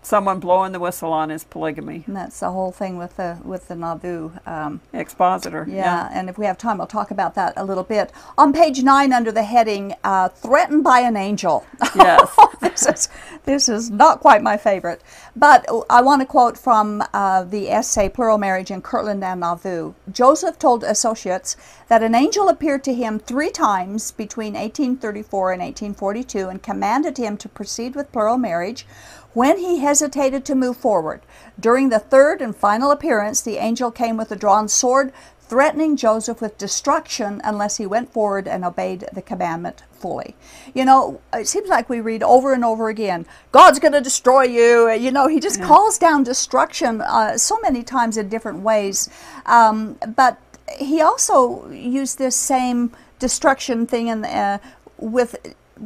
someone 0.09 0.39
blowing 0.39 0.71
the 0.71 0.79
whistle 0.79 1.13
on 1.13 1.29
his 1.29 1.43
polygamy. 1.43 2.03
And 2.07 2.15
that's 2.15 2.39
the 2.39 2.51
whole 2.51 2.71
thing 2.71 2.97
with 2.97 3.15
the 3.17 3.37
with 3.43 3.67
the 3.67 3.75
Nauvoo 3.75 4.31
um, 4.47 4.81
expositor. 4.91 5.67
Yeah, 5.69 5.75
yeah, 5.75 6.09
and 6.11 6.29
if 6.29 6.37
we 6.37 6.47
have 6.47 6.57
time, 6.57 6.81
I'll 6.81 6.87
talk 6.87 7.11
about 7.11 7.35
that 7.35 7.53
a 7.55 7.63
little 7.63 7.83
bit. 7.83 8.11
On 8.35 8.51
page 8.51 8.81
nine, 8.81 9.13
under 9.13 9.31
the 9.31 9.43
heading 9.43 9.93
uh, 10.03 10.29
"Threatened 10.29 10.83
by 10.83 10.99
an 11.01 11.15
Angel." 11.15 11.65
Yes, 11.95 12.35
this 12.61 12.85
is 12.85 13.09
this 13.45 13.67
is 13.67 13.89
not 13.89 14.21
quite 14.21 14.41
my 14.41 14.55
favorite, 14.57 15.01
but 15.35 15.65
I 15.89 16.01
want 16.01 16.21
to 16.21 16.25
quote 16.25 16.57
from 16.57 17.03
uh, 17.13 17.43
the 17.43 17.69
essay 17.69 18.07
"Plural 18.09 18.37
Marriage 18.37 18.71
in 18.71 18.81
Kirtland 18.81 19.23
and 19.23 19.41
Nauvoo." 19.41 19.93
Joseph 20.11 20.57
told 20.59 20.83
associates 20.83 21.57
that 21.89 22.03
an 22.03 22.15
angel 22.15 22.47
appeared 22.47 22.83
to 22.85 22.93
him 22.93 23.19
three 23.19 23.49
times 23.49 24.11
between 24.11 24.53
1834 24.53 25.51
and 25.51 25.61
1842 25.61 26.47
and 26.47 26.63
commanded 26.63 27.17
him 27.17 27.35
to 27.37 27.49
proceed 27.49 27.95
with 27.95 28.11
plural 28.11 28.37
marriage 28.37 28.85
when 29.33 29.57
he 29.57 29.79
hesitated 29.79 30.45
to 30.45 30.55
move 30.55 30.77
forward. 30.77 31.21
During 31.59 31.89
the 31.89 31.99
third 31.99 32.41
and 32.41 32.55
final 32.55 32.91
appearance, 32.91 33.41
the 33.41 33.57
angel 33.57 33.91
came 33.91 34.17
with 34.17 34.31
a 34.31 34.35
drawn 34.35 34.67
sword, 34.67 35.11
threatening 35.39 35.97
Joseph 35.97 36.41
with 36.41 36.59
destruction 36.59 37.41
unless 37.43 37.77
he 37.77 37.85
went 37.85 38.13
forward 38.13 38.47
and 38.47 38.63
obeyed 38.63 39.05
the 39.11 39.21
commandment 39.21 39.81
fully. 39.91 40.35
You 40.75 40.85
know, 40.85 41.21
it 41.33 41.47
seems 41.47 41.69
like 41.69 41.89
we 41.89 41.99
read 41.99 42.21
over 42.21 42.53
and 42.53 42.63
over 42.63 42.87
again, 42.87 43.25
God's 43.51 43.79
going 43.79 43.93
to 43.93 44.01
destroy 44.01 44.43
you. 44.43 44.91
You 44.91 45.11
know, 45.11 45.27
he 45.27 45.39
just 45.39 45.59
yeah. 45.59 45.65
calls 45.65 45.97
down 45.97 46.23
destruction 46.23 47.01
uh, 47.01 47.37
so 47.37 47.57
many 47.61 47.81
times 47.81 48.15
in 48.15 48.29
different 48.29 48.59
ways. 48.59 49.09
Um, 49.47 49.97
but 50.15 50.39
he 50.77 51.01
also 51.01 51.67
used 51.71 52.19
this 52.19 52.35
same 52.35 52.91
destruction 53.17 53.87
thing 53.87 54.07
in, 54.07 54.25
uh, 54.25 54.59
with 54.97 55.35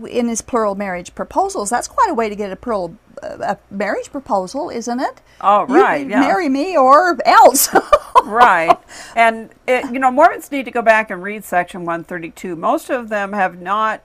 in 0.10 0.28
his 0.28 0.42
plural 0.42 0.76
marriage 0.76 1.16
proposals. 1.16 1.70
That's 1.70 1.88
quite 1.88 2.10
a 2.10 2.14
way 2.14 2.30
to 2.30 2.36
get 2.36 2.52
a 2.52 2.56
plural 2.56 2.98
a 3.22 3.58
marriage 3.72 4.12
proposal, 4.12 4.70
isn't 4.70 5.00
it? 5.00 5.22
Oh, 5.42 5.66
right. 5.68 6.04
You 6.04 6.10
yeah. 6.10 6.20
Marry 6.20 6.50
me 6.50 6.78
or 6.78 7.18
else. 7.26 7.70
right. 8.26 8.78
And, 9.16 9.50
it, 9.68 9.92
you 9.94 10.00
know, 10.00 10.12
Mormons 10.12 10.52
need 10.52 10.66
to 10.66 10.72
go 10.72 10.82
back 10.82 11.10
and 11.10 11.24
read 11.24 11.44
Section 11.44 11.82
132. 11.82 12.56
Most 12.56 12.90
of 12.90 13.10
them 13.10 13.34
have 13.34 13.62
not 13.62 14.02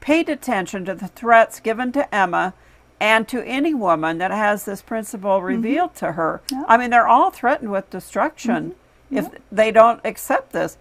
paid 0.00 0.28
attention 0.28 0.84
to 0.86 0.94
the 0.94 1.08
threats 1.08 1.60
given 1.60 1.92
to 1.92 2.12
Emma 2.14 2.54
and 3.00 3.26
to 3.28 3.44
any 3.44 3.74
woman 3.74 4.18
that 4.18 4.30
has 4.30 4.64
this 4.64 4.82
principle 4.82 5.36
mm-hmm. 5.38 5.46
revealed 5.46 5.90
mm-hmm. 5.90 6.06
to 6.06 6.12
her. 6.12 6.42
Yeah. 6.50 6.64
I 6.68 6.76
mean, 6.76 6.90
they're 6.90 7.08
all 7.08 7.30
threatened 7.30 7.70
with 7.70 7.90
destruction 7.90 8.70
mm-hmm. 9.10 9.16
if 9.18 9.24
yeah. 9.24 9.38
they 9.50 9.70
don't 9.70 10.00
accept 10.04 10.52
this. 10.52 10.78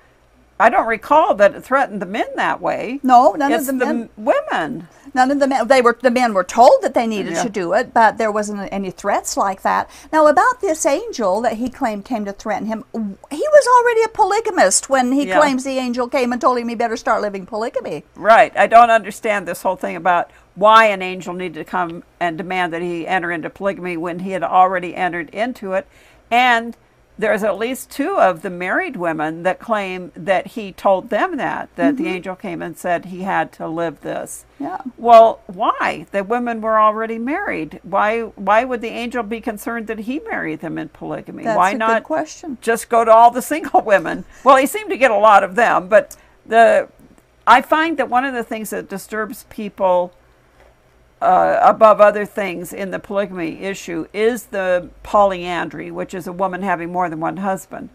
I 0.61 0.69
don't 0.69 0.85
recall 0.85 1.33
that 1.35 1.55
it 1.55 1.63
threatened 1.63 2.01
the 2.01 2.05
men 2.05 2.27
that 2.35 2.61
way. 2.61 2.99
No, 3.01 3.33
none 3.33 3.51
it's 3.51 3.67
of 3.67 3.79
the 3.79 3.85
men. 3.85 4.09
The 4.15 4.21
women. 4.21 4.87
None 5.13 5.31
of 5.31 5.39
the 5.39 5.47
men. 5.47 5.67
They 5.67 5.81
were 5.81 5.97
the 5.99 6.11
men 6.11 6.35
were 6.35 6.43
told 6.43 6.83
that 6.83 6.93
they 6.93 7.07
needed 7.07 7.33
yeah. 7.33 7.43
to 7.43 7.49
do 7.49 7.73
it, 7.73 7.95
but 7.95 8.19
there 8.19 8.31
wasn't 8.31 8.69
any 8.71 8.91
threats 8.91 9.35
like 9.35 9.63
that. 9.63 9.89
Now 10.13 10.27
about 10.27 10.61
this 10.61 10.85
angel 10.85 11.41
that 11.41 11.53
he 11.53 11.67
claimed 11.67 12.05
came 12.05 12.25
to 12.25 12.31
threaten 12.31 12.67
him, 12.67 12.85
he 12.93 13.37
was 13.37 13.67
already 13.79 14.03
a 14.03 14.07
polygamist 14.09 14.87
when 14.87 15.11
he 15.11 15.27
yeah. 15.27 15.39
claims 15.39 15.63
the 15.63 15.79
angel 15.79 16.07
came 16.07 16.31
and 16.31 16.39
told 16.39 16.59
him 16.59 16.67
he 16.67 16.75
better 16.75 16.95
start 16.95 17.23
living 17.23 17.47
polygamy. 17.47 18.03
Right. 18.15 18.55
I 18.55 18.67
don't 18.67 18.91
understand 18.91 19.47
this 19.47 19.63
whole 19.63 19.75
thing 19.75 19.95
about 19.95 20.29
why 20.53 20.85
an 20.85 21.01
angel 21.01 21.33
needed 21.33 21.55
to 21.55 21.65
come 21.65 22.03
and 22.19 22.37
demand 22.37 22.71
that 22.73 22.83
he 22.83 23.07
enter 23.07 23.31
into 23.31 23.49
polygamy 23.49 23.97
when 23.97 24.19
he 24.19 24.31
had 24.31 24.43
already 24.43 24.95
entered 24.95 25.31
into 25.31 25.73
it, 25.73 25.87
and 26.29 26.77
there's 27.21 27.43
at 27.43 27.57
least 27.57 27.91
two 27.91 28.17
of 28.17 28.41
the 28.41 28.49
married 28.49 28.95
women 28.95 29.43
that 29.43 29.59
claim 29.59 30.11
that 30.15 30.47
he 30.47 30.71
told 30.71 31.09
them 31.09 31.37
that 31.37 31.73
that 31.75 31.93
mm-hmm. 31.93 32.03
the 32.03 32.09
angel 32.09 32.35
came 32.35 32.63
and 32.63 32.75
said 32.75 33.05
he 33.05 33.21
had 33.21 33.51
to 33.53 33.67
live 33.67 34.01
this. 34.01 34.43
Yeah. 34.59 34.81
Well, 34.97 35.41
why? 35.45 36.07
The 36.11 36.23
women 36.23 36.61
were 36.61 36.79
already 36.79 37.19
married. 37.19 37.79
Why 37.83 38.21
why 38.21 38.63
would 38.63 38.81
the 38.81 38.89
angel 38.89 39.21
be 39.21 39.39
concerned 39.39 39.85
that 39.87 39.99
he 39.99 40.19
married 40.19 40.61
them 40.61 40.79
in 40.79 40.89
polygamy? 40.89 41.43
That's 41.43 41.57
why 41.57 41.73
not 41.73 42.03
question. 42.03 42.57
just 42.59 42.89
go 42.89 43.05
to 43.05 43.11
all 43.11 43.29
the 43.29 43.43
single 43.43 43.81
women? 43.85 44.25
Well, 44.43 44.57
he 44.57 44.65
seemed 44.65 44.89
to 44.89 44.97
get 44.97 45.11
a 45.11 45.17
lot 45.17 45.43
of 45.43 45.53
them, 45.53 45.87
but 45.89 46.17
the 46.45 46.89
I 47.45 47.61
find 47.61 47.97
that 47.97 48.09
one 48.09 48.25
of 48.25 48.33
the 48.33 48.43
things 48.43 48.71
that 48.71 48.89
disturbs 48.89 49.45
people 49.49 50.11
uh, 51.21 51.59
above 51.61 52.01
other 52.01 52.25
things 52.25 52.73
in 52.73 52.91
the 52.91 52.99
polygamy 52.99 53.59
issue 53.59 54.07
is 54.13 54.45
the 54.45 54.89
polyandry, 55.03 55.91
which 55.91 56.13
is 56.13 56.27
a 56.27 56.33
woman 56.33 56.63
having 56.63 56.91
more 56.91 57.09
than 57.09 57.19
one 57.19 57.37
husband. 57.37 57.89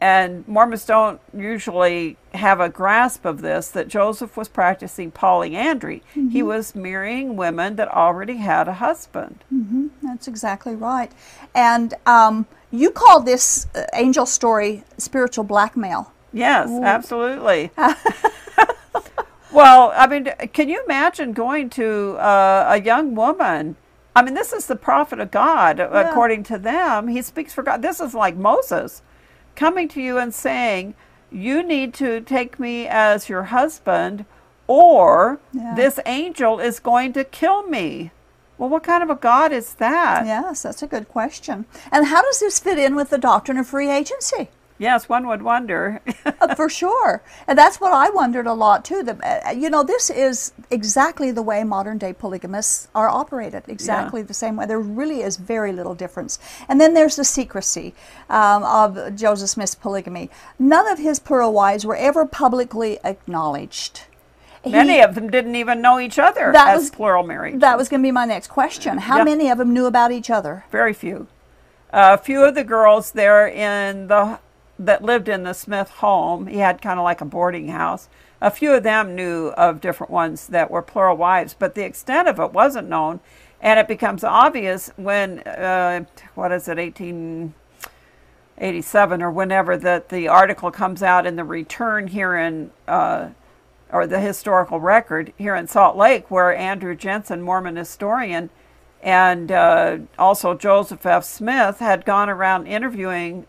And 0.00 0.46
Mormons 0.48 0.84
don't 0.84 1.20
usually 1.32 2.16
have 2.34 2.58
a 2.58 2.68
grasp 2.68 3.24
of 3.24 3.40
this 3.40 3.68
that 3.68 3.86
Joseph 3.86 4.36
was 4.36 4.48
practicing 4.48 5.12
polyandry. 5.12 6.02
Mm-hmm. 6.16 6.30
He 6.30 6.42
was 6.42 6.74
marrying 6.74 7.36
women 7.36 7.76
that 7.76 7.86
already 7.86 8.38
had 8.38 8.66
a 8.66 8.74
husband. 8.74 9.44
Mm-hmm. 9.54 9.88
That's 10.02 10.26
exactly 10.26 10.74
right. 10.74 11.12
And 11.54 11.94
um, 12.04 12.46
you 12.72 12.90
call 12.90 13.20
this 13.20 13.68
uh, 13.76 13.84
angel 13.94 14.26
story 14.26 14.82
spiritual 14.98 15.44
blackmail. 15.44 16.12
Yes, 16.32 16.68
Ooh. 16.68 16.82
absolutely. 16.82 17.70
Well, 19.52 19.92
I 19.94 20.06
mean, 20.06 20.32
can 20.52 20.68
you 20.68 20.82
imagine 20.84 21.32
going 21.32 21.70
to 21.70 22.16
uh, 22.16 22.66
a 22.70 22.82
young 22.82 23.14
woman? 23.14 23.76
I 24.14 24.22
mean, 24.22 24.34
this 24.34 24.52
is 24.52 24.66
the 24.66 24.76
prophet 24.76 25.20
of 25.20 25.30
God, 25.30 25.78
yeah. 25.78 26.10
according 26.10 26.42
to 26.44 26.58
them. 26.58 27.08
He 27.08 27.22
speaks 27.22 27.52
for 27.52 27.62
God. 27.62 27.82
This 27.82 28.00
is 28.00 28.14
like 28.14 28.36
Moses 28.36 29.02
coming 29.54 29.88
to 29.88 30.02
you 30.02 30.18
and 30.18 30.34
saying, 30.34 30.94
You 31.30 31.62
need 31.62 31.94
to 31.94 32.20
take 32.20 32.58
me 32.58 32.86
as 32.86 33.28
your 33.28 33.44
husband, 33.44 34.24
or 34.66 35.40
yeah. 35.52 35.74
this 35.74 35.98
angel 36.06 36.60
is 36.60 36.78
going 36.78 37.12
to 37.14 37.24
kill 37.24 37.66
me. 37.66 38.10
Well, 38.58 38.68
what 38.68 38.84
kind 38.84 39.02
of 39.02 39.10
a 39.10 39.16
God 39.16 39.50
is 39.50 39.74
that? 39.74 40.26
Yes, 40.26 40.62
that's 40.62 40.82
a 40.82 40.86
good 40.86 41.08
question. 41.08 41.64
And 41.90 42.06
how 42.06 42.22
does 42.22 42.40
this 42.40 42.60
fit 42.60 42.78
in 42.78 42.94
with 42.94 43.10
the 43.10 43.18
doctrine 43.18 43.58
of 43.58 43.66
free 43.66 43.90
agency? 43.90 44.50
Yes, 44.82 45.08
one 45.08 45.28
would 45.28 45.42
wonder. 45.42 46.00
Uh, 46.24 46.54
for 46.56 46.68
sure. 46.68 47.22
And 47.46 47.56
that's 47.56 47.80
what 47.80 47.92
I 47.92 48.10
wondered 48.10 48.46
a 48.48 48.52
lot 48.52 48.84
too. 48.84 49.04
The, 49.04 49.14
uh, 49.22 49.50
you 49.52 49.70
know, 49.70 49.84
this 49.84 50.10
is 50.10 50.52
exactly 50.70 51.30
the 51.30 51.42
way 51.42 51.62
modern 51.62 51.98
day 51.98 52.12
polygamists 52.12 52.88
are 52.92 53.08
operated, 53.08 53.62
exactly 53.68 54.20
yeah. 54.22 54.26
the 54.26 54.34
same 54.34 54.56
way. 54.56 54.66
There 54.66 54.80
really 54.80 55.22
is 55.22 55.36
very 55.36 55.72
little 55.72 55.94
difference. 55.94 56.40
And 56.68 56.80
then 56.80 56.94
there's 56.94 57.14
the 57.14 57.24
secrecy 57.24 57.94
um, 58.28 58.64
of 58.64 59.14
Joseph 59.14 59.50
Smith's 59.50 59.76
polygamy. 59.76 60.30
None 60.58 60.88
of 60.88 60.98
his 60.98 61.20
plural 61.20 61.52
wives 61.52 61.86
were 61.86 61.96
ever 61.96 62.26
publicly 62.26 62.98
acknowledged. 63.04 64.02
Many 64.66 64.94
he, 64.94 65.00
of 65.00 65.14
them 65.14 65.30
didn't 65.30 65.54
even 65.54 65.80
know 65.80 66.00
each 66.00 66.18
other 66.18 66.50
that 66.52 66.74
as 66.74 66.82
was, 66.82 66.90
plural 66.90 67.24
marriage. 67.24 67.60
That 67.60 67.78
was 67.78 67.88
going 67.88 68.00
to 68.02 68.06
be 68.06 68.12
my 68.12 68.24
next 68.24 68.48
question. 68.48 68.98
How 68.98 69.18
yeah. 69.18 69.24
many 69.24 69.48
of 69.48 69.58
them 69.58 69.72
knew 69.72 69.86
about 69.86 70.10
each 70.10 70.30
other? 70.30 70.64
Very 70.72 70.92
few. 70.92 71.28
a 71.92 72.18
few 72.18 72.42
of 72.42 72.54
the 72.54 72.64
girls 72.64 73.12
there 73.12 73.46
in 73.46 74.08
the 74.08 74.38
that 74.86 75.02
lived 75.02 75.28
in 75.28 75.42
the 75.44 75.52
Smith 75.52 75.90
home, 75.90 76.46
he 76.46 76.58
had 76.58 76.82
kind 76.82 76.98
of 76.98 77.04
like 77.04 77.20
a 77.20 77.24
boarding 77.24 77.68
house. 77.68 78.08
A 78.40 78.50
few 78.50 78.72
of 78.72 78.82
them 78.82 79.14
knew 79.14 79.48
of 79.48 79.80
different 79.80 80.10
ones 80.10 80.48
that 80.48 80.70
were 80.70 80.82
plural 80.82 81.16
wives, 81.16 81.54
but 81.56 81.74
the 81.74 81.84
extent 81.84 82.28
of 82.28 82.40
it 82.40 82.52
wasn't 82.52 82.88
known. 82.88 83.20
And 83.60 83.78
it 83.78 83.86
becomes 83.86 84.24
obvious 84.24 84.90
when, 84.96 85.38
uh, 85.40 86.04
what 86.34 86.50
is 86.50 86.66
it, 86.66 86.78
1887 86.78 89.22
or 89.22 89.30
whenever 89.30 89.76
that 89.76 90.08
the 90.08 90.26
article 90.26 90.72
comes 90.72 91.02
out 91.02 91.26
in 91.26 91.36
the 91.36 91.44
return 91.44 92.08
here 92.08 92.36
in, 92.36 92.72
uh, 92.88 93.28
or 93.92 94.08
the 94.08 94.18
historical 94.18 94.80
record 94.80 95.32
here 95.38 95.54
in 95.54 95.68
Salt 95.68 95.96
Lake, 95.96 96.28
where 96.28 96.52
Andrew 96.56 96.96
Jenson, 96.96 97.42
Mormon 97.42 97.76
historian, 97.76 98.50
and 99.02 99.52
uh, 99.52 99.98
also 100.18 100.54
Joseph 100.54 101.06
F. 101.06 101.24
Smith 101.24 101.78
had 101.78 102.04
gone 102.04 102.28
around 102.28 102.66
interviewing 102.66 103.46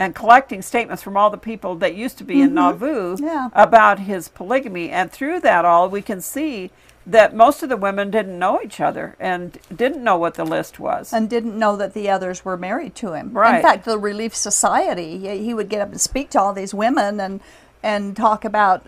and 0.00 0.14
collecting 0.14 0.62
statements 0.62 1.02
from 1.02 1.16
all 1.16 1.28
the 1.28 1.36
people 1.36 1.74
that 1.76 1.94
used 1.94 2.16
to 2.18 2.24
be 2.24 2.40
in 2.40 2.48
mm-hmm. 2.48 2.54
Nauvoo 2.56 3.16
Yeah. 3.20 3.50
about 3.52 4.00
his 4.00 4.28
polygamy. 4.28 4.88
And 4.88 5.12
through 5.12 5.40
that 5.40 5.66
all, 5.66 5.90
we 5.90 6.00
can 6.00 6.22
see 6.22 6.70
that 7.06 7.34
most 7.34 7.62
of 7.62 7.68
the 7.68 7.76
women 7.76 8.10
didn't 8.10 8.38
know 8.38 8.60
each 8.62 8.80
other 8.80 9.14
and 9.20 9.58
didn't 9.74 10.02
know 10.02 10.16
what 10.16 10.34
the 10.34 10.44
list 10.44 10.80
was. 10.80 11.12
and 11.12 11.28
didn't 11.28 11.58
know 11.58 11.76
that 11.76 11.92
the 11.92 12.08
others 12.08 12.44
were 12.44 12.56
married 12.56 12.94
to 12.94 13.12
him. 13.12 13.32
Right. 13.32 13.56
In 13.56 13.62
fact, 13.62 13.84
the 13.84 13.98
Relief 13.98 14.34
Society, 14.34 15.18
he 15.38 15.52
would 15.52 15.68
get 15.68 15.82
up 15.82 15.90
and 15.90 16.00
speak 16.00 16.30
to 16.30 16.40
all 16.40 16.52
these 16.52 16.74
women 16.74 17.20
and 17.20 17.40
and 17.82 18.14
talk 18.14 18.44
about, 18.44 18.86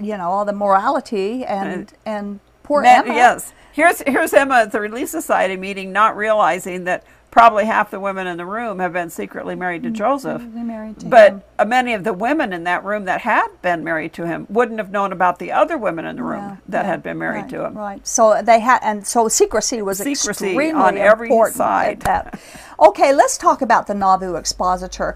you 0.00 0.16
know, 0.16 0.28
all 0.28 0.44
the 0.44 0.52
morality 0.52 1.44
and 1.44 1.92
and 2.04 2.40
poor 2.62 2.82
Ma- 2.82 2.88
Emma. 2.88 3.14
Yes. 3.14 3.52
Here's 3.72 4.02
here's 4.02 4.32
Emma 4.34 4.62
at 4.62 4.72
the 4.72 4.80
Relief 4.80 5.08
Society 5.08 5.56
meeting, 5.56 5.92
not 5.92 6.16
realizing 6.16 6.84
that 6.84 7.04
probably 7.32 7.64
half 7.64 7.90
the 7.90 7.98
women 7.98 8.26
in 8.26 8.36
the 8.36 8.44
room 8.44 8.78
have 8.78 8.92
been 8.92 9.10
secretly 9.10 9.56
married 9.56 9.82
to 9.82 9.88
mm, 9.88 9.94
Joseph. 9.94 10.42
Married 10.42 11.00
to 11.00 11.06
But 11.06 11.42
him. 11.58 11.68
many 11.68 11.94
of 11.94 12.04
the 12.04 12.12
women 12.12 12.52
in 12.52 12.64
that 12.64 12.84
room 12.84 13.06
that 13.06 13.22
had 13.22 13.48
been 13.62 13.82
married 13.82 14.12
to 14.14 14.26
him 14.26 14.46
wouldn't 14.50 14.78
have 14.78 14.92
known 14.92 15.12
about 15.12 15.38
the 15.38 15.50
other 15.50 15.78
women 15.78 16.04
in 16.04 16.16
the 16.16 16.22
room 16.22 16.40
Yeah, 16.42 16.56
that 16.68 16.84
yeah, 16.84 16.90
had 16.90 17.02
been 17.02 17.18
married 17.18 17.40
right, 17.42 17.50
to 17.50 17.64
him. 17.64 17.74
Right. 17.76 18.06
So 18.06 18.40
they 18.42 18.60
had, 18.60 18.80
and 18.82 19.06
so 19.06 19.28
secrecy 19.28 19.80
was 19.80 19.98
Secrecy 19.98 20.28
extremely 20.50 20.72
on 20.72 20.98
every 20.98 21.28
important 21.28 21.56
side. 21.56 22.04
Okay, 22.80 23.12
let's 23.14 23.38
talk 23.38 23.62
about 23.62 23.86
the 23.86 23.94
Nauvoo 23.94 24.34
expositor. 24.34 25.14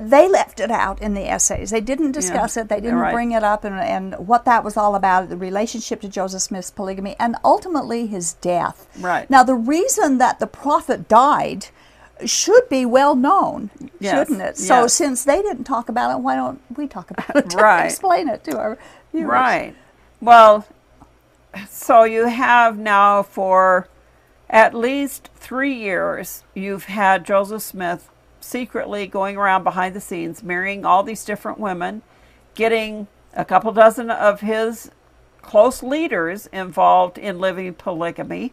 They 0.00 0.28
left 0.28 0.60
it 0.60 0.70
out 0.70 1.00
in 1.00 1.14
the 1.14 1.28
essays. 1.28 1.70
They 1.70 1.80
didn't 1.80 2.12
discuss 2.12 2.56
it. 2.56 2.68
They 2.68 2.80
didn't 2.80 2.98
right. 2.98 3.12
bring 3.12 3.32
it 3.32 3.42
up, 3.42 3.64
and, 3.64 3.78
and 3.78 4.14
what 4.26 4.44
that 4.44 4.64
was 4.64 4.76
all 4.76 4.94
about, 4.94 5.28
the 5.28 5.36
relationship 5.36 6.00
to 6.02 6.08
Joseph 6.08 6.42
Smith's 6.42 6.70
polygamy, 6.70 7.16
and 7.18 7.36
ultimately 7.44 8.06
his 8.06 8.34
death. 8.34 8.86
Right. 8.98 9.28
Now, 9.30 9.42
the 9.42 9.54
reason 9.54 10.18
that 10.18 10.38
the 10.38 10.46
prophet 10.46 11.08
died 11.08 11.66
should 12.24 12.68
be 12.68 12.84
well 12.84 13.14
known, 13.14 13.70
Yes, 14.00 14.14
shouldn't 14.14 14.42
it? 14.42 14.56
So, 14.56 14.82
yes. 14.82 14.94
since 14.94 15.24
they 15.24 15.40
didn't 15.42 15.64
talk 15.64 15.88
about 15.88 16.16
it, 16.16 16.20
why 16.20 16.34
don't 16.34 16.60
we 16.76 16.86
talk 16.86 17.10
about 17.10 17.36
it? 17.36 17.54
Right. 17.54 17.86
Explain 17.86 18.28
it 18.28 18.44
to 18.44 18.58
our 18.58 18.78
viewers. 19.12 19.30
Right. 19.30 19.74
Well, 20.20 20.66
so 21.68 22.04
you 22.04 22.26
have 22.26 22.78
now 22.78 23.22
for 23.22 23.88
at 24.50 24.74
least 24.74 25.30
three 25.34 25.74
years, 25.74 26.44
you've 26.54 26.84
had 26.84 27.24
Joseph 27.24 27.62
Smith 27.62 28.08
secretly 28.48 29.06
going 29.06 29.36
around 29.36 29.62
behind 29.62 29.94
the 29.94 30.00
scenes, 30.00 30.42
marrying 30.42 30.84
all 30.84 31.02
these 31.02 31.24
different 31.24 31.58
women, 31.58 32.02
getting 32.54 33.06
a 33.34 33.44
couple 33.44 33.70
dozen 33.72 34.10
of 34.10 34.40
his 34.40 34.90
close 35.42 35.82
leaders 35.82 36.46
involved 36.52 37.18
in 37.18 37.38
living 37.38 37.74
polygamy. 37.74 38.52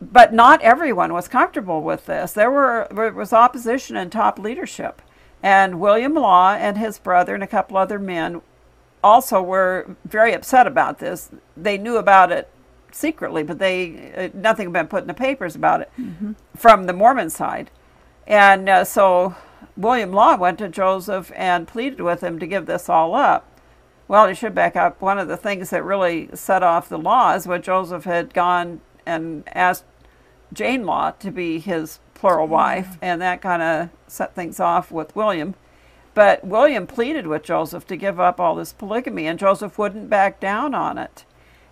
But 0.00 0.32
not 0.32 0.62
everyone 0.62 1.12
was 1.12 1.26
comfortable 1.26 1.82
with 1.82 2.06
this. 2.06 2.32
There 2.32 2.50
were 2.50 2.86
there 2.90 3.12
was 3.12 3.32
opposition 3.32 3.96
in 3.96 4.10
top 4.10 4.38
leadership, 4.38 5.02
and 5.42 5.80
William 5.80 6.14
Law 6.14 6.52
and 6.52 6.78
his 6.78 6.98
brother 6.98 7.34
and 7.34 7.42
a 7.42 7.46
couple 7.46 7.76
other 7.76 7.98
men 7.98 8.42
also 9.02 9.40
were 9.40 9.96
very 10.04 10.32
upset 10.34 10.66
about 10.66 10.98
this. 10.98 11.30
They 11.56 11.78
knew 11.78 11.96
about 11.96 12.30
it 12.30 12.50
secretly, 12.92 13.42
but 13.42 13.58
they 13.58 14.12
uh, 14.16 14.28
nothing 14.38 14.66
had 14.66 14.72
been 14.74 14.88
put 14.88 15.02
in 15.02 15.08
the 15.08 15.14
papers 15.14 15.56
about 15.56 15.80
it 15.80 15.90
from 16.54 16.84
the 16.84 16.92
Mormon 16.92 17.30
side. 17.30 17.70
And 18.26 18.68
uh, 18.68 18.84
so 18.84 19.34
William 19.76 20.12
Law 20.12 20.36
went 20.36 20.58
to 20.58 20.68
Joseph 20.68 21.30
and 21.36 21.68
pleaded 21.68 22.00
with 22.00 22.22
him 22.22 22.38
to 22.38 22.46
give 22.46 22.66
this 22.66 22.88
all 22.88 23.14
up. 23.14 23.48
Well, 24.08 24.24
I 24.24 24.32
should 24.32 24.54
back 24.54 24.76
up. 24.76 25.00
One 25.00 25.18
of 25.18 25.28
the 25.28 25.36
things 25.36 25.70
that 25.70 25.84
really 25.84 26.28
set 26.34 26.62
off 26.62 26.88
the 26.88 26.98
law 26.98 27.34
is 27.34 27.46
what 27.46 27.62
Joseph 27.62 28.04
had 28.04 28.32
gone 28.32 28.80
and 29.04 29.42
asked 29.52 29.84
Jane 30.52 30.84
Law 30.84 31.10
to 31.12 31.30
be 31.30 31.58
his 31.58 31.98
plural 32.14 32.46
wife, 32.46 32.96
and 33.02 33.20
that 33.20 33.42
kind 33.42 33.62
of 33.62 33.90
set 34.06 34.34
things 34.34 34.60
off 34.60 34.90
with 34.90 35.14
William. 35.16 35.54
But 36.14 36.44
William 36.44 36.86
pleaded 36.86 37.26
with 37.26 37.42
Joseph 37.42 37.86
to 37.88 37.96
give 37.96 38.18
up 38.18 38.40
all 38.40 38.54
this 38.54 38.72
polygamy, 38.72 39.26
and 39.26 39.38
Joseph 39.38 39.76
wouldn't 39.76 40.08
back 40.08 40.40
down 40.40 40.74
on 40.74 40.98
it. 40.98 41.24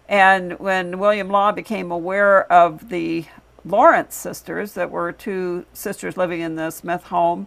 And 0.09 0.59
when 0.59 0.99
William 0.99 1.29
Law 1.31 1.53
became 1.53 1.91
aware 1.91 2.51
of 2.53 2.91
the 2.91 3.25
Lawrence 3.65 4.15
sisters, 4.15 4.75
that 4.75 4.91
were 4.91 5.13
two 5.13 5.65
sisters 5.73 6.17
living 6.17 6.41
in 6.41 6.57
the 6.57 6.71
Smith 6.71 7.05
home, 7.05 7.47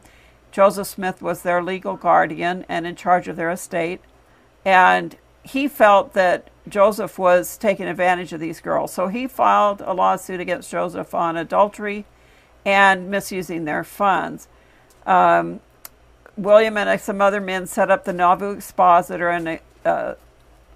Joseph 0.52 0.88
Smith 0.88 1.22
was 1.22 1.42
their 1.42 1.62
legal 1.62 1.96
guardian 1.96 2.66
and 2.68 2.88
in 2.88 2.96
charge 2.96 3.28
of 3.28 3.36
their 3.36 3.52
estate. 3.52 4.02
And 4.66 5.16
he 5.44 5.68
felt 5.68 6.14
that 6.14 6.50
Joseph 6.68 7.18
was 7.18 7.58
taking 7.58 7.88
advantage 7.88 8.34
of 8.34 8.40
these 8.40 8.60
girls. 8.60 8.92
So 8.94 9.08
he 9.08 9.28
filed 9.28 9.82
a 9.82 9.94
lawsuit 9.94 10.40
against 10.40 10.72
Joseph 10.72 11.14
on 11.14 11.38
adultery 11.38 12.06
and 12.66 13.10
misusing 13.10 13.66
their 13.66 13.84
funds. 13.84 14.48
Um, 15.06 15.62
William 16.36 16.78
and 16.78 17.00
some 17.00 17.22
other 17.22 17.40
men 17.40 17.66
set 17.66 17.90
up 17.90 18.04
the 18.04 18.14
Nauvoo 18.14 18.52
Expositor 18.52 19.30
and 19.30 19.60
uh, 19.86 20.16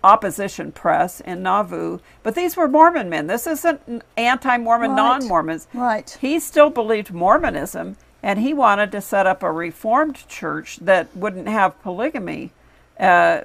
opposition 0.03 0.71
press 0.71 1.19
in 1.21 1.43
Nauvoo. 1.43 1.99
But 2.23 2.35
these 2.35 2.57
were 2.57 2.67
Mormon 2.67 3.09
men. 3.09 3.27
This 3.27 3.45
isn't 3.47 4.03
anti 4.17 4.57
Mormon, 4.57 4.91
Right. 4.91 4.95
non 4.97 5.27
Mormons. 5.27 5.67
Right. 5.73 6.17
He 6.21 6.39
still 6.39 6.69
believed 6.69 7.11
Mormonism 7.13 7.97
and 8.23 8.39
he 8.39 8.53
wanted 8.53 8.91
to 8.91 9.01
set 9.01 9.25
up 9.25 9.41
a 9.43 9.51
reformed 9.51 10.27
church 10.27 10.77
that 10.81 11.15
wouldn't 11.15 11.47
have 11.47 11.81
polygamy. 11.81 12.51
Uh, 12.99 13.41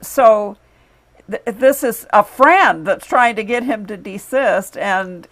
so 0.00 0.56
th- 1.30 1.42
this 1.46 1.82
is 1.82 2.06
a 2.12 2.22
friend 2.22 2.86
that's 2.86 3.06
trying 3.06 3.36
to 3.36 3.44
get 3.44 3.62
him 3.62 3.86
to 3.86 3.96
desist 3.96 4.76
and 4.76 5.26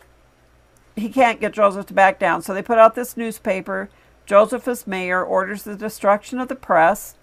he 0.96 1.08
can't 1.08 1.40
get 1.40 1.52
Joseph 1.52 1.86
to 1.86 1.94
back 1.94 2.18
down. 2.18 2.40
So 2.42 2.54
they 2.54 2.62
put 2.62 2.78
out 2.78 2.94
this 2.94 3.16
newspaper. 3.16 3.88
Joseph, 4.26 4.66
as 4.68 4.86
mayor, 4.86 5.22
orders 5.22 5.64
the 5.64 5.74
destruction 5.76 6.38
of 6.38 6.48
the 6.48 6.54
press, 6.54 7.14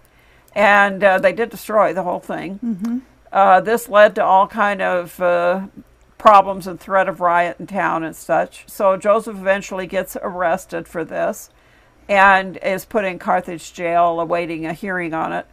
and 0.54 1.02
uh, 1.02 1.18
they 1.18 1.32
did 1.32 1.50
destroy 1.50 1.92
the 1.92 2.02
whole 2.04 2.20
thing. 2.20 3.02
Uh, 3.32 3.60
this 3.60 3.88
led 3.88 4.14
to 4.14 4.22
all 4.24 4.46
kind 4.46 4.82
of 4.82 5.18
uh, 5.20 5.66
problems 6.18 6.66
and 6.66 6.78
threat 6.78 7.08
of 7.08 7.20
riot 7.20 7.56
in 7.58 7.66
town 7.66 8.04
and 8.04 8.14
such. 8.14 8.64
So 8.68 8.96
Joseph 8.96 9.36
eventually 9.36 9.86
gets 9.86 10.16
arrested 10.20 10.86
for 10.86 11.04
this, 11.04 11.50
and 12.08 12.58
is 12.58 12.84
put 12.84 13.04
in 13.04 13.18
Carthage 13.18 13.72
jail, 13.72 14.20
awaiting 14.20 14.66
a 14.66 14.74
hearing 14.74 15.14
on 15.14 15.32
it. 15.32 15.46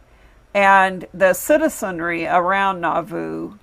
And 0.52 1.06
the 1.14 1.32
citizenry 1.32 2.26
around 2.26 2.80
Nauvoo 2.80 3.54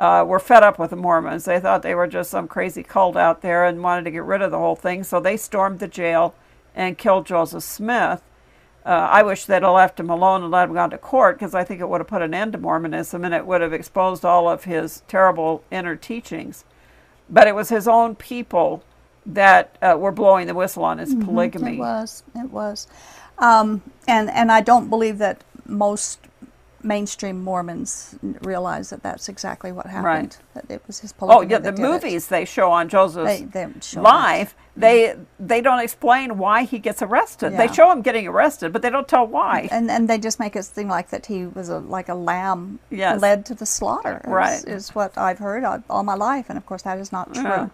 uh, 0.00 0.24
were 0.26 0.38
fed 0.38 0.62
up 0.62 0.78
with 0.78 0.90
the 0.90 0.96
Mormons. 0.96 1.44
They 1.44 1.60
thought 1.60 1.82
they 1.82 1.94
were 1.94 2.06
just 2.06 2.30
some 2.30 2.48
crazy 2.48 2.82
cult 2.82 3.16
out 3.16 3.42
there 3.42 3.64
and 3.64 3.82
wanted 3.82 4.04
to 4.04 4.10
get 4.10 4.24
rid 4.24 4.42
of 4.42 4.50
the 4.50 4.58
whole 4.58 4.76
thing. 4.76 5.04
So 5.04 5.20
they 5.20 5.36
stormed 5.36 5.80
the 5.80 5.88
jail 5.88 6.34
and 6.74 6.96
killed 6.96 7.26
Joseph 7.26 7.64
Smith. 7.64 8.22
Uh, 8.86 9.08
I 9.10 9.24
wish 9.24 9.46
they'd 9.46 9.64
have 9.64 9.72
left 9.72 9.98
him 9.98 10.08
alone 10.08 10.44
and 10.44 10.52
let 10.52 10.68
him 10.68 10.74
go 10.74 10.88
to 10.88 10.96
court 10.96 11.38
because 11.38 11.56
I 11.56 11.64
think 11.64 11.80
it 11.80 11.88
would 11.88 12.00
have 12.00 12.06
put 12.06 12.22
an 12.22 12.32
end 12.32 12.52
to 12.52 12.58
Mormonism 12.58 13.24
and 13.24 13.34
it 13.34 13.44
would 13.44 13.60
have 13.60 13.72
exposed 13.72 14.24
all 14.24 14.48
of 14.48 14.62
his 14.62 15.02
terrible 15.08 15.64
inner 15.72 15.96
teachings. 15.96 16.64
But 17.28 17.48
it 17.48 17.56
was 17.56 17.68
his 17.68 17.88
own 17.88 18.14
people 18.14 18.84
that 19.26 19.76
uh, 19.82 19.96
were 19.98 20.12
blowing 20.12 20.46
the 20.46 20.54
whistle 20.54 20.84
on 20.84 20.98
his 20.98 21.16
polygamy. 21.16 21.74
It 21.74 21.80
was. 21.80 22.22
It 22.36 22.50
was. 22.52 22.86
Um, 23.38 23.82
and 24.06 24.30
and 24.30 24.52
I 24.52 24.60
don't 24.60 24.88
believe 24.88 25.18
that 25.18 25.42
most 25.66 26.20
mainstream 26.86 27.42
Mormons 27.42 28.16
realize 28.42 28.90
that 28.90 29.02
that's 29.02 29.28
exactly 29.28 29.72
what 29.72 29.86
happened. 29.86 30.04
Right. 30.04 30.38
That 30.54 30.70
it 30.74 30.82
was 30.86 31.00
his 31.00 31.12
Oh 31.20 31.40
yeah, 31.42 31.58
the 31.58 31.72
did 31.72 31.80
it. 31.80 31.82
movies 31.82 32.28
they 32.28 32.44
show 32.44 32.70
on 32.70 32.88
Joseph's 32.88 33.40
They- 33.40 33.44
they 33.44 33.66
show 33.80 34.00
live, 34.02 34.54
they 34.76 35.08
mm-hmm. 35.08 35.46
they 35.46 35.60
don't 35.60 35.80
explain 35.80 36.38
why 36.38 36.62
he 36.64 36.78
gets 36.78 37.02
arrested. 37.02 37.56
They 37.56 37.68
show 37.68 37.90
him 37.90 38.02
getting 38.02 38.26
arrested, 38.28 38.72
but 38.72 38.82
they 38.82 38.90
don't 38.90 39.08
tell 39.08 39.26
why. 39.26 39.68
And 39.70 39.90
and 39.90 40.08
they 40.08 40.18
just 40.18 40.38
make 40.38 40.54
it 40.56 40.64
seem 40.64 40.88
like 40.88 41.10
that 41.10 41.26
he 41.26 41.46
was 41.46 41.68
a 41.68 41.78
like 41.78 42.08
a 42.08 42.14
lamb 42.14 42.78
Yes. 42.90 43.20
led 43.20 43.44
to 43.46 43.54
the 43.54 43.66
slaughter. 43.66 44.20
is- 44.24 44.30
Right. 44.30 44.64
Is, 44.64 44.94
what 44.94 45.16
I've 45.18 45.38
heard 45.38 45.64
all 45.64 45.82
all 45.90 46.02
my 46.04 46.14
life, 46.14 46.46
and 46.48 46.56
of 46.58 46.64
course 46.66 46.82
that 46.82 46.98
is 46.98 47.10
not 47.12 47.34
true. 47.34 47.42
Yeah. 47.44 47.68